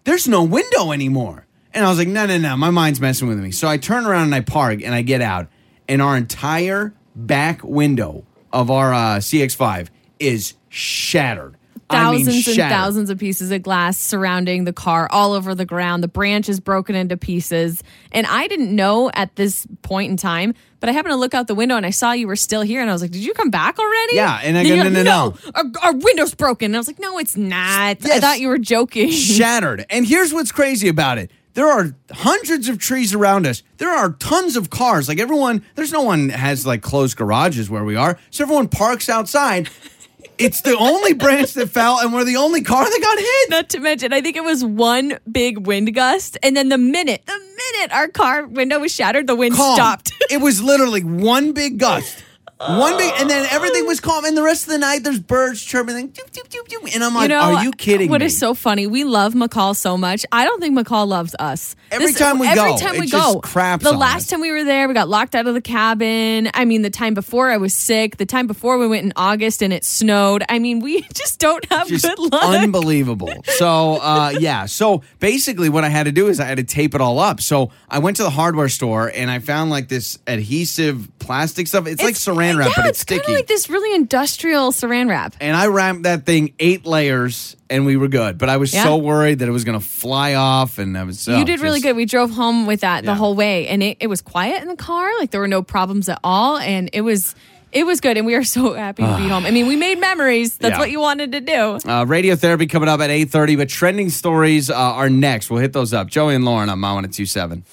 [0.05, 3.39] "There's no window anymore." And I was like, "No, no, no, my mind's messing with
[3.39, 5.49] me." So I turn around and I park and I get out
[5.89, 9.89] and our entire back window of our uh, CX5
[10.21, 11.57] is shattered.
[11.91, 15.65] I mean, thousands and thousands of pieces of glass surrounding the car all over the
[15.65, 16.03] ground.
[16.03, 17.83] The branch is broken into pieces.
[18.13, 21.47] And I didn't know at this point in time, but I happened to look out
[21.47, 22.83] the window and I saw you were still here.
[22.83, 24.17] And I was like, Did you come back already?
[24.17, 26.67] Yeah, and I go, "No, no, no." Our, our window's broken.
[26.67, 28.05] And I was like, No, it's not.
[28.05, 29.11] I thought you were joking.
[29.11, 29.87] shattered.
[29.89, 31.31] And here's what's crazy about it.
[31.59, 33.65] There are hundreds of trees around us.
[33.79, 35.09] There are tons of cars.
[35.09, 38.17] Like everyone, there's no one has like closed garages where we are.
[38.31, 39.69] So everyone parks outside.
[40.39, 43.51] It's the only branch that fell, and we're the only car that got hit.
[43.51, 46.39] Not to mention, I think it was one big wind gust.
[46.45, 49.75] And then the minute, the minute our car window was shattered, the wind Calm.
[49.75, 50.13] stopped.
[50.31, 52.23] it was literally one big gust.
[52.61, 54.25] One big, and then everything was calm.
[54.25, 56.93] And the rest of the night, there's birds chirping, like, doop, doop, doop, doop.
[56.95, 58.89] and I'm like, you "Are you kidding What me?" is so funny?
[58.89, 60.27] We love McCall so much.
[60.33, 61.77] I don't think McCall loves us.
[61.93, 64.27] Every time we every go, time it we go, craps The last us.
[64.31, 66.51] time we were there, we got locked out of the cabin.
[66.53, 68.17] I mean, the time before I was sick.
[68.17, 70.43] The time before we went in August and it snowed.
[70.49, 72.43] I mean, we just don't have just good luck.
[72.43, 73.33] unbelievable.
[73.45, 76.95] So uh, yeah, so basically what I had to do is I had to tape
[76.97, 77.41] it all up.
[77.41, 81.87] So I went to the hardware store and I found like this adhesive plastic stuff.
[81.87, 82.17] It's, like
[82.55, 83.33] saran wrap, yeah, but it's, kind sticky.
[83.33, 85.35] of like this really industrial saran wrap.
[85.41, 88.39] and I wrapped that thing eight layers and we were good.
[88.39, 88.85] But I was Yeah.
[88.85, 91.61] so worried that it was going to fly off and I was you oh, did
[91.61, 91.97] really good.
[91.97, 94.77] We drove home with that the whole way, and it, it was quiet in the
[94.77, 95.11] car.
[95.19, 97.35] Like there were no problems at all, and it was
[97.73, 98.17] it was good.
[98.17, 99.45] And we are so happy to be home.
[99.47, 100.57] I mean, we made memories.
[100.59, 100.79] That's Yeah.
[100.79, 101.53] what you wanted to do.
[101.53, 105.51] Uh, radiotherapy coming up at 8.30, but trending stories uh, are next.
[105.51, 106.09] We'll hit those up.
[106.09, 107.65] Joey and Lauren on My 1027.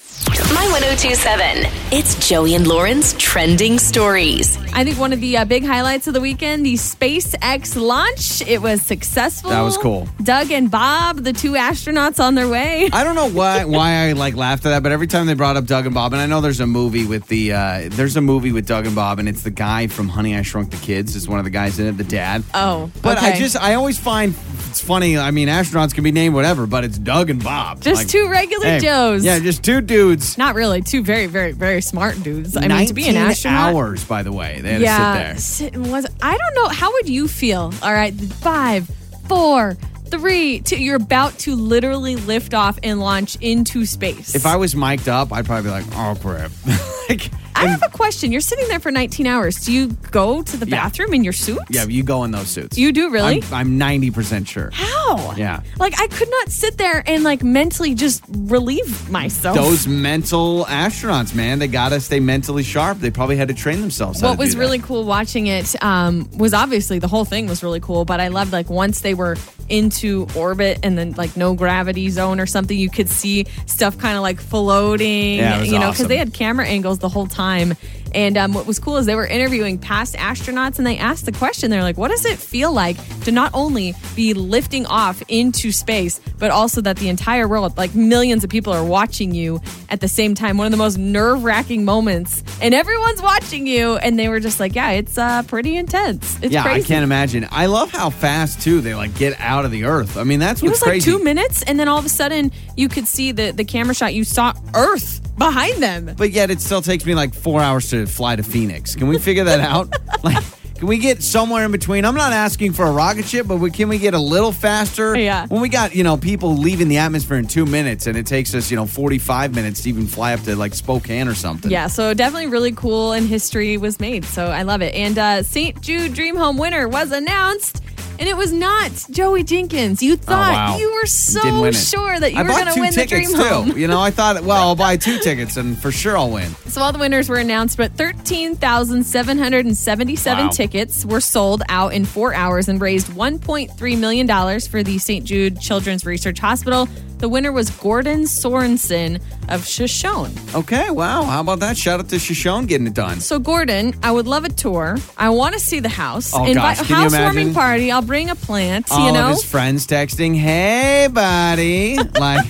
[0.54, 1.66] My 1027.
[1.92, 4.56] It's Joey and Lauren's trending stories.
[4.72, 8.42] I think one of the uh, big highlights of the weekend, the SpaceX launch.
[8.46, 9.50] It was successful.
[9.50, 10.06] That was cool.
[10.22, 12.88] Doug and Bob, the two astronauts on their way.
[12.92, 15.56] I don't know why why I like laughed at that, but every time they brought
[15.56, 18.20] up Doug and Bob, and I know there's a movie with the uh, there's a
[18.20, 21.16] movie with Doug and Bob, and it's the guy from Honey I Shrunk the Kids
[21.16, 22.42] is one of the guys in it, the dad.
[22.54, 24.34] Oh, But I just I always find
[24.68, 25.16] it's funny.
[25.18, 27.82] I mean, astronauts can be named whatever, but it's Doug and Bob.
[27.82, 29.24] Just Like, two regular hey, Joes.
[29.24, 30.36] Yeah, just two dudes.
[30.38, 30.82] Not really.
[30.82, 32.56] Two very, very, very smart dudes.
[32.56, 33.74] I mean, to be an astronaut.
[33.74, 35.32] hours, by the way, they had yeah.
[35.34, 36.68] to sit sit- Was I don't know.
[36.68, 37.72] How would you feel?
[37.82, 38.88] All right, five,
[39.28, 39.76] four,
[40.10, 40.76] three, two.
[40.82, 44.34] You're about to literally lift off and launch into space.
[44.34, 46.50] If I was mic'd up, I'd probably be like, "Oh crap!"
[47.08, 48.32] like, I have a question.
[48.32, 49.56] You're sitting there for 19 hours.
[49.64, 50.82] Do you go to the Yeah.
[50.82, 51.58] bathroom in your suit?
[51.70, 52.76] Yeah, you go in those suits.
[52.76, 53.42] You do really?
[53.50, 54.68] I'm, I'm 90% sure.
[54.74, 55.32] How?
[55.36, 55.62] Yeah.
[55.78, 59.56] Like I could not sit there and like mentally just relieve myself.
[59.56, 62.98] Those mental astronauts, man, they got to stay mentally sharp.
[62.98, 64.20] They probably had to train themselves.
[64.20, 64.60] how what to was do that.
[64.60, 68.28] really cool watching it um, was obviously the whole thing was really cool, but I
[68.28, 69.36] loved like once they were
[69.68, 74.16] into orbit and then like no gravity zone or something, you could see stuff kind
[74.16, 76.08] of like floating, Yeah, you know, because awesome.
[76.08, 77.74] they had camera angles the whole time.
[78.14, 81.32] And um, what was cool is they were interviewing past astronauts and they asked the
[81.32, 85.72] question, they're like, what does it feel like to not only be lifting off into
[85.72, 90.00] space, but also that the entire world, like millions of people are watching you at
[90.00, 90.56] the same time?
[90.56, 92.42] One of the most nerve wracking moments.
[92.62, 93.96] And everyone's watching you.
[93.96, 96.38] And they were just like, yeah, it's uh, pretty intense.
[96.42, 96.84] It's yeah, crazy.
[96.84, 97.46] I can't imagine.
[97.50, 100.16] I love how fast too they like get out of the Earth.
[100.16, 101.10] I mean, that's It what's was like crazy.
[101.10, 104.14] two minutes, and then all of a sudden you could see the, the camera shot.
[104.14, 106.14] You saw Earth behind them.
[106.16, 108.94] But yet, it still takes me like four hours to fly to Phoenix.
[108.94, 109.92] Can we figure that out?
[110.24, 110.42] like,
[110.76, 112.04] can we get somewhere in between?
[112.04, 115.16] I'm not asking for a rocket ship, but we, can we get a little faster?
[115.16, 115.46] Yeah.
[115.46, 118.54] When we got you know people leaving the atmosphere in two minutes, and it takes
[118.54, 121.70] us you know 45 minutes to even fly up to like Spokane or something.
[121.70, 124.24] Yeah, so definitely really cool, and history was made.
[124.26, 124.94] So I love it.
[124.94, 125.80] And uh, St.
[125.80, 127.82] Jude Dream Home winner was announced,
[128.18, 130.02] and it was not Joey Jenkins.
[130.02, 130.76] You oh, thought Oh, wow.
[130.78, 133.48] you were so sure that you I were going to win the tickets Dream too.
[133.48, 133.76] Home.
[133.78, 136.50] You know, I thought, well, I'll buy two tickets and for sure I'll win.
[136.66, 140.50] So all the winners were announced, but 13,777 Wow.
[140.50, 145.24] tickets were sold out in four hours and raised $1.3 million for the St.
[145.24, 146.88] Jude Children's Research Hospital.
[147.18, 150.32] The winner was Gordon Sorensen of Shoshone.
[150.54, 151.22] Okay, wow.
[151.24, 151.76] How about that?
[151.76, 153.20] Shout out to Shoshone getting it done.
[153.20, 154.96] So, Gordon, I would love a tour.
[155.16, 156.32] I want to see the house.
[156.34, 157.54] Oh, gosh, a can you housewarming imagine?
[157.54, 157.92] party.
[157.92, 159.24] I'll bring a plant, All you know?
[159.28, 162.46] of his friends texting, "Hey, buddy!" like,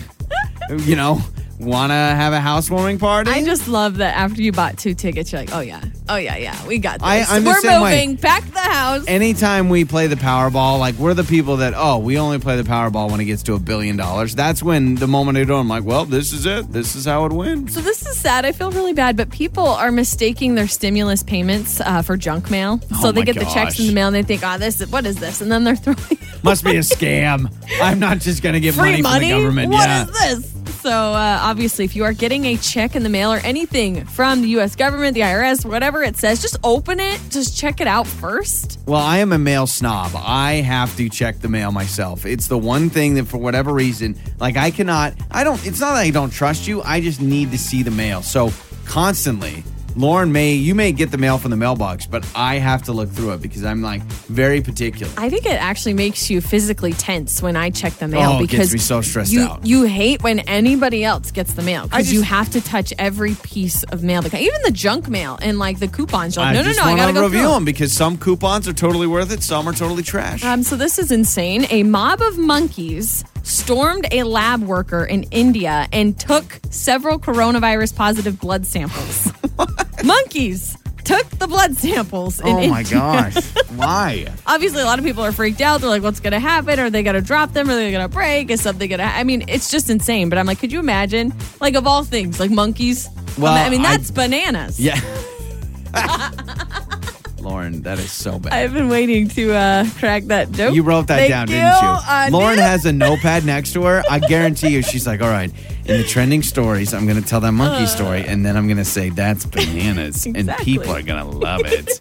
[0.87, 1.21] you know,
[1.59, 3.31] want to have a housewarming party?
[3.31, 5.83] I just love that after you bought two tickets, you're like, oh, yeah.
[6.09, 6.67] Oh, yeah, yeah.
[6.67, 7.07] We got this.
[7.09, 8.07] I- I'm the We're way.
[8.07, 8.17] moving.
[8.19, 9.05] Pack the house.
[9.09, 12.63] Anytime we play the Powerball, like we're the people that oh, we only play the
[12.63, 14.35] Powerball when it gets to a billion dollars.
[14.35, 16.73] That's when the moment I do, I'm like, well, this is it.
[16.73, 17.75] This is how it wins.
[17.75, 18.45] So this is sad.
[18.45, 22.81] I feel really bad, but people are mistaking their stimulus payments uh, for junk mail.
[23.01, 24.81] so Oh they my get the checks in the mail and they think, "Oh, this
[24.81, 25.99] is what is this?" And then they're throwing
[26.43, 27.51] Must be a scam.
[27.83, 29.31] I'm not just gonna get free money, money.
[29.31, 29.73] from the government.
[29.73, 30.05] What yeah.
[30.05, 30.56] is this?
[30.87, 34.41] So uh, obviously, if you are getting a check in the mail or anything from
[34.41, 34.77] the U.S.
[34.77, 37.21] government, the IRS, whatever it says, just open it.
[37.29, 38.79] Just check it out first.
[38.87, 40.13] Well, I am a mail snob.
[40.15, 42.25] I have to check the mail myself.
[42.25, 45.15] It's the one thing that, for whatever reason, like I cannot.
[45.33, 45.59] I don't.
[45.67, 46.83] It's not that I don't trust you.
[46.83, 48.23] I just need to see the mail.
[48.23, 48.53] So
[48.85, 49.65] constantly,
[49.97, 53.09] Lauren may you may get the mail from the mailbox, but I have to look
[53.09, 55.11] through it because I'm like very particular.
[55.17, 58.51] I think it actually makes you physically tense when I check the mail Oh, it
[58.51, 59.65] gets because me so stressed you, out.
[59.67, 63.85] You hate when anybody else gets the mail because you have to touch every piece
[63.85, 66.37] of mail, even the junk mail and like the coupons.
[66.37, 68.69] You're like, no, no, no, I gotta go review through 'em." them because some coupons
[68.69, 70.45] are totally worth it, some are totally trash.
[70.45, 71.67] Um, so this is insane.
[71.71, 78.39] A mob of monkeys stormed a lab worker in India and took several coronavirus positive
[78.39, 79.33] blood samples.
[80.07, 82.41] monkeys took the blood samples.
[82.41, 82.99] In oh my India.
[82.99, 83.35] gosh!
[83.77, 84.27] Why?
[84.47, 85.81] Obviously, a lot of people are freaked out.
[85.81, 86.79] They're like, "What's going to happen?
[86.81, 87.71] Are they going to drop them?
[87.71, 88.51] Are they going to break?
[88.51, 90.29] Is something going to?" I mean, it's just insane.
[90.29, 91.33] But I'm like, could you imagine?
[91.61, 93.09] Like of all things, like monkeys.
[93.39, 94.81] Well, I mean, I- that's bananas.
[94.81, 95.01] Yeah.
[97.47, 98.53] Lauren, that is so bad.
[98.53, 100.75] I've been waiting to uh, crack that joke.
[100.75, 101.55] You wrote that Thank down, you.
[101.55, 101.89] didn't you?
[101.89, 102.63] I Lauren did.
[102.65, 104.03] has a notepad next to her.
[104.11, 105.51] I guarantee you, she's like, all right,
[105.85, 108.79] in the trending stories, I'm going to tell that monkey story, and then I'm going
[108.79, 110.65] to say, that's bananas, and Exactly.
[110.65, 112.01] people are going to love it.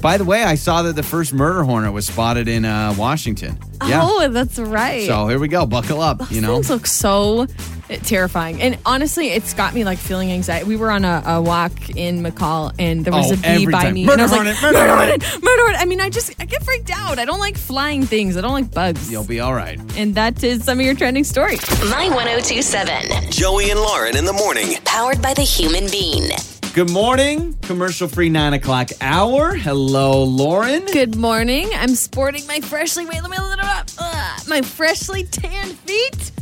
[0.00, 3.58] By the way, I saw that the first murder hornet was spotted in uh, Washington.
[3.86, 4.00] Yeah.
[4.04, 5.06] Oh, that's right.
[5.06, 5.66] So here we go.
[5.66, 6.54] Buckle up, you know.
[6.54, 7.46] Things look so
[7.88, 8.60] terrifying.
[8.62, 10.64] And honestly, it's got me like feeling anxiety.
[10.66, 13.72] We were on a, a walk in McCall and there was Oh, a bee every
[13.72, 13.94] by time.
[13.94, 14.04] me.
[14.06, 15.22] Murder and I was like, hornet, murder hornet.
[15.42, 15.80] murder hornet.
[15.80, 17.18] I mean, I just, I get freaked out.
[17.18, 18.36] I don't like flying things.
[18.36, 19.10] I don't like bugs.
[19.10, 19.78] You'll be all right.
[19.96, 21.60] and that is some of your trending stories.
[21.90, 23.30] My 1027.
[23.30, 24.76] Joey and Lauren in the morning.
[24.84, 26.30] Powered by the human being.
[26.74, 27.56] Good morning.
[27.62, 29.54] Commercial free nine o'clock hour.
[29.54, 30.84] Hello, Lauren.
[30.86, 31.70] Good morning.
[31.74, 33.88] I'm sporting my freshly, wait, let me look it up.
[33.98, 36.32] Ugh, my freshly tan feet.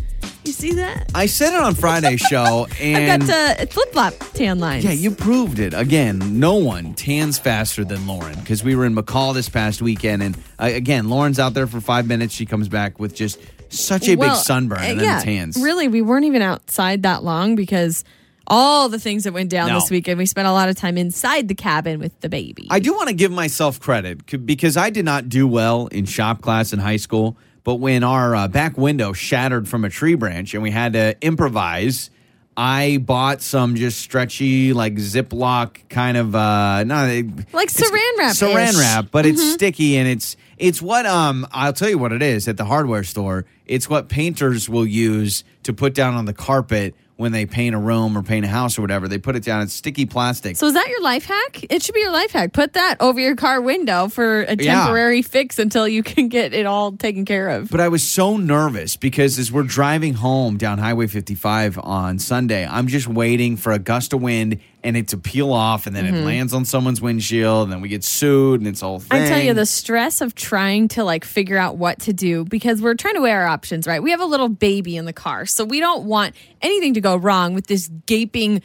[0.52, 1.10] You see that?
[1.14, 4.84] I said it on Friday's show, and I've got uh, flip flop tan lines.
[4.84, 5.72] Yeah, you proved it.
[5.72, 10.22] Again, no one tans faster than Lauren because we were in McCall this past weekend.
[10.22, 12.34] And uh, again, Lauren's out there for five minutes.
[12.34, 13.40] She comes back with just
[13.70, 15.56] such a Well, big sunburn uh, and then tans.
[15.58, 18.04] Really, we weren't even outside that long because
[18.46, 19.80] all the things that went down No.
[19.80, 22.66] this weekend, we spent a lot of time inside the cabin with the baby.
[22.68, 26.04] I do want to give myself credit c- because I did not do well in
[26.04, 27.38] shop class in high school.
[27.64, 31.16] But when our uh, back window shattered from a tree branch and we had to
[31.20, 32.10] improvise,
[32.56, 37.06] I bought some just stretchy, like Ziploc kind of uh not
[37.52, 37.98] Like saran.
[38.18, 38.44] Mm-hmm.
[38.44, 42.22] Saran wrap, but it's sticky and it's it's what um I'll tell you what it
[42.22, 43.46] is at the hardware store.
[43.66, 47.78] It's what painters will use to put down on the carpet when they paint a
[47.78, 49.08] room or paint a house or whatever.
[49.08, 49.62] They put it down.
[49.62, 50.56] It's sticky plastic.
[50.56, 51.64] So is that your life hack?
[51.70, 52.52] It should be your life hack.
[52.52, 54.74] Put that over your car window for a Yeah.
[54.74, 57.70] temporary fix until you can get it all taken care of.
[57.70, 62.66] But I was so nervous because as we're driving home down Highway 55 on Sunday,
[62.66, 66.06] I'm just waiting for a gust of wind and it to peel off, and then
[66.06, 69.20] it lands on someone's windshield, and then we get sued, and it's all thing.
[69.20, 69.26] Mm-hmm.
[69.26, 72.82] I tell you, the stress of trying to like figure out what to do because
[72.82, 74.02] we're trying to weigh our options, right?
[74.02, 77.16] We have a little baby in the car, so we don't want anything to go
[77.16, 78.62] wrong with this gaping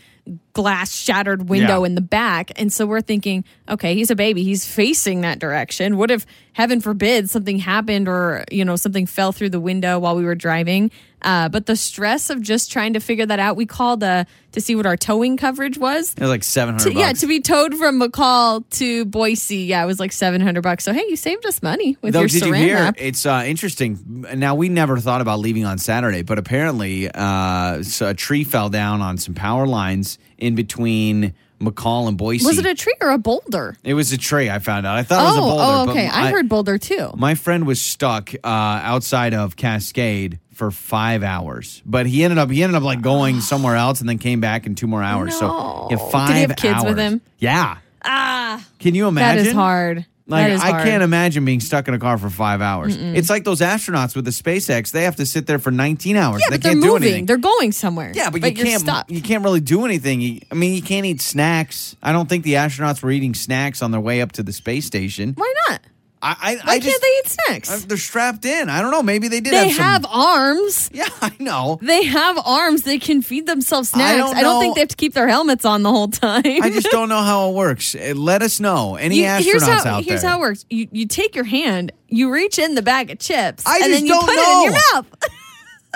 [0.57, 1.85] glass shattered window Yeah.
[1.85, 2.51] in the back.
[2.55, 4.43] And so we're thinking, okay, he's a baby.
[4.43, 5.97] He's facing that direction.
[5.97, 10.15] What if, heaven forbid, something happened or, you know, something fell through the window while
[10.15, 10.89] we were driving?
[11.21, 14.61] Uh, but the stress of just trying to figure that out, we called uh, to
[14.61, 16.13] see what our towing coverage was.
[16.13, 19.87] It was like 700 To- yeah, to be towed from McCall to Boise, yeah, it
[19.87, 20.83] was like seven hundred bucks.
[20.83, 22.75] So hey, you saved us money with Though, your did you saran hear?
[22.75, 22.95] wrap.
[22.99, 24.25] It's uh, interesting.
[24.35, 28.69] Now we never thought about leaving on Saturday, but apparently, uh, so a tree fell
[28.69, 32.45] down on some power lines in between McCall and Boise.
[32.45, 33.75] Was it a tree or a boulder?
[33.83, 34.49] It was a tree.
[34.49, 34.95] I found out.
[34.97, 35.63] I thought it was a Oh, boulder.
[35.63, 36.07] oh, okay.
[36.07, 37.11] I, heard boulder too.
[37.15, 42.49] My friend was stuck uh, outside of Cascade for five hours, but he ended up
[42.51, 45.37] he ended up like going somewhere else and then came back in two more hours.
[45.37, 45.87] So No.
[45.91, 47.21] yeah, Did he five have kids with him?
[47.39, 47.77] Yeah.
[48.05, 49.43] Ah, Can you imagine?
[49.43, 50.05] That is hard.
[50.29, 50.83] Like I hard.
[50.83, 52.97] can't imagine being stuck in a car for five hours.
[52.97, 56.41] It's like those astronauts with the SpaceX; they have to sit there for 19 hours.
[56.41, 57.03] Yeah, they but they're can't do moving.
[57.07, 57.25] anything.
[57.27, 58.11] They're going somewhere.
[58.13, 58.81] yeah, but, you you're can't.
[58.81, 59.09] stuck.
[59.09, 60.19] You can't really do anything.
[60.19, 61.95] You, I mean, you can't eat snacks.
[62.03, 64.85] I don't think the astronauts were eating snacks on their way up to the space
[64.85, 65.33] station.
[65.37, 65.81] Why not?
[66.21, 67.69] I, I, Why I can't just, they eat snacks?
[67.71, 68.69] uh, they're strapped in.
[68.69, 69.03] I don't know.
[69.03, 69.53] Maybe they did.
[69.53, 70.89] they have, have arms.
[70.97, 71.77] Yeah, I know.
[71.81, 72.81] They have arms.
[72.83, 74.13] They can feed themselves snacks.
[74.13, 76.41] I don't I don't think they have to keep their helmets on the whole time.
[76.45, 77.93] I just don't know how it works.
[77.93, 78.95] Uh, Let us know.
[78.95, 80.31] Any You- astronauts here's how, out here's there?
[80.31, 80.65] how it works.
[80.71, 83.91] You you take your hand, you reach in the bag of chips, I and just
[83.91, 84.79] then you don't put it in your know.
[84.93, 85.05] mouth.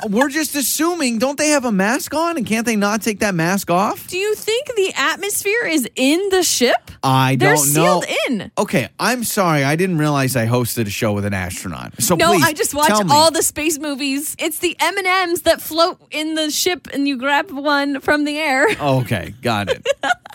[0.09, 1.19] We're just assuming.
[1.19, 2.37] Don't they have a mask on?
[2.37, 4.07] And can't they not take that mask off?
[4.07, 6.75] Do you think the atmosphere is in the ship?
[7.03, 8.01] I They're don't know.
[8.01, 8.51] sealed in.
[8.57, 9.63] Okay, I'm sorry.
[9.63, 12.01] I didn't realize I hosted a show with an astronaut.
[12.01, 13.11] So No, please, I just watch tell me.
[13.13, 14.35] all the space movies.
[14.39, 18.25] It's the M and M's that float in the ship, and you grab one from
[18.25, 18.67] the air.
[18.81, 19.85] Okay, got it.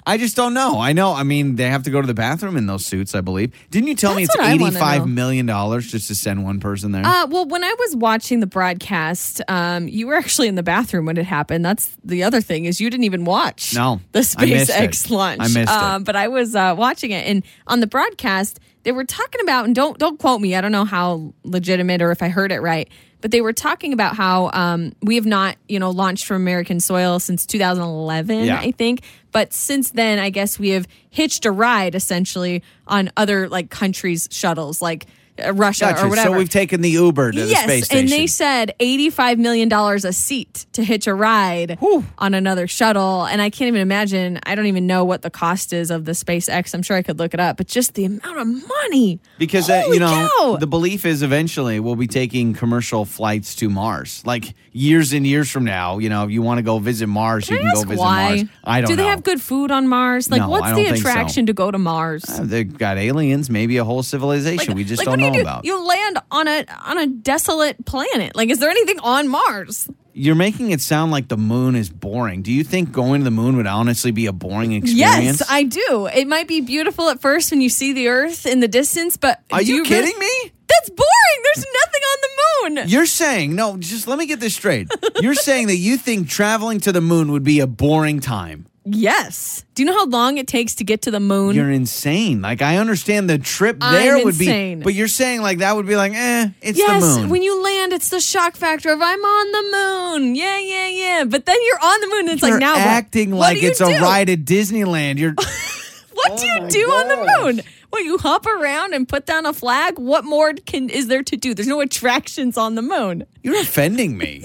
[0.07, 0.79] I just don't know.
[0.79, 1.13] I know.
[1.13, 3.15] I mean, they have to go to the bathroom in those suits.
[3.15, 3.53] I believe.
[3.71, 5.07] Didn't you tell me That's it's what I wanna eighty-five know.
[5.07, 7.05] million dollars just to send one person there?
[7.05, 9.56] Uh, well, when I was watching the broadcast, um,
[9.89, 11.65] you were actually in the bathroom when it happened.
[11.65, 15.11] That's the other thing is you didn't even watch No, the SpaceX it.
[15.11, 15.41] launch.
[15.41, 15.69] I missed it.
[15.69, 19.65] Um, but I was uh, watching it, and on the broadcast, they were talking about,
[19.67, 20.55] and don't don't quote me.
[20.55, 22.89] I don't know how legitimate or if I heard it right,
[23.21, 26.79] but they were talking about how um, we have not, you know, launched from American
[26.81, 28.59] soil since 2011, Yeah.
[28.61, 29.01] I think.
[29.33, 34.29] But since then, I guess we have hitched a ride essentially on other like countries'
[34.31, 35.07] shuttles, like
[35.53, 36.07] Russia Gotcha.
[36.07, 36.31] or whatever.
[36.33, 38.05] So we've taken the Uber to the space station.
[38.05, 41.79] and they said eighty-five million dollars a seat to hitch a ride
[42.19, 44.39] on another shuttle, and I can't even imagine.
[44.47, 46.75] I don't even know what the cost is of the SpaceX.
[46.75, 49.85] I'm sure I could look it up, but just the amount of money because uh,
[49.89, 50.57] you know cow.
[50.59, 54.23] the belief is eventually we'll be taking commercial flights to Mars.
[54.25, 57.49] Like years and years from now, you know, if you want to go visit Mars,
[57.51, 58.29] you Can can go visit why?
[58.37, 58.45] Mars.
[58.65, 58.89] I don't know.
[58.89, 59.09] Do they know.
[59.11, 60.31] have good food on Mars?
[60.31, 61.01] Like, No, what's I the think so.
[61.09, 62.25] attraction to go to Mars?
[62.29, 65.43] Uh, They've got aliens, maybe a whole civilization we just like, don't do know you
[65.43, 65.65] about.
[65.65, 68.35] You land on a on a desolate planet.
[68.37, 69.89] Like, is there anything on Mars?
[70.19, 72.41] You're making it sound like the moon is boring.
[72.41, 75.41] Do you think going to the moon would honestly be a boring experience?
[75.41, 76.09] Yes, I do.
[76.13, 79.43] It might be beautiful at first when you see the Earth in the distance, but
[79.53, 80.53] Are you, really- kidding me?
[80.69, 81.43] That's boring.
[81.45, 82.89] There's nothing on the moon.
[82.89, 84.89] You're saying, no, just let me get this straight.
[85.21, 88.67] You're saying that you think traveling to the moon would be a boring time.
[88.89, 89.65] Yes.
[89.75, 91.57] Do you know how long it takes to get to the moon?
[91.57, 92.41] You're insane.
[92.41, 94.79] Like, I understand the trip I'm there would insane.
[94.79, 97.31] be, but you're saying, like, that would be like, eh, it's yes, the moon.
[97.31, 100.35] when you land, it's the shock factor of I'm on the moon.
[100.37, 101.25] Yeah, yeah, yeah.
[101.25, 103.65] But then you're on the moon, and it's you're like now acting What like do
[103.65, 103.87] you it's do?
[103.87, 105.19] a ride at Disneyland.
[105.19, 105.35] You're
[106.15, 107.61] What do you do on the moon?
[107.93, 109.99] Well, you hop around and put down a flag.
[109.99, 111.55] What more can is there to do?
[111.55, 113.27] There's no attractions on the moon.
[113.43, 114.45] you're offending me,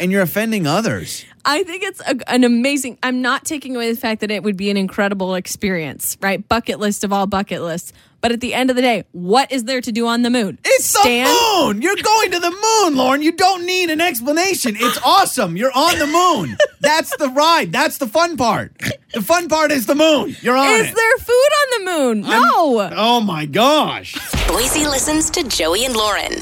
[0.00, 1.24] and you're offending others.
[1.44, 2.98] I think it's a, an amazing.
[3.02, 6.46] I'm not taking away the fact that it would be an incredible experience, right?
[6.48, 7.92] Bucket list of all bucket lists.
[8.20, 10.56] But at the end of the day, what is there to do on the moon?
[10.64, 11.28] It's Stand?
[11.28, 11.82] the moon.
[11.82, 13.20] You're going to the moon, Lauren.
[13.20, 14.76] You don't need an explanation.
[14.78, 15.58] It's awesome.
[15.58, 16.56] You're on the moon.
[16.80, 17.70] That's the ride.
[17.70, 18.72] That's the fun part.
[19.12, 20.34] The fun part is the moon.
[20.40, 20.96] You're on Is it.
[20.96, 22.20] there food on the moon?
[22.22, 22.88] No.
[22.96, 24.14] Oh my gosh.
[24.48, 26.40] Boise listens to Joey and Lauren.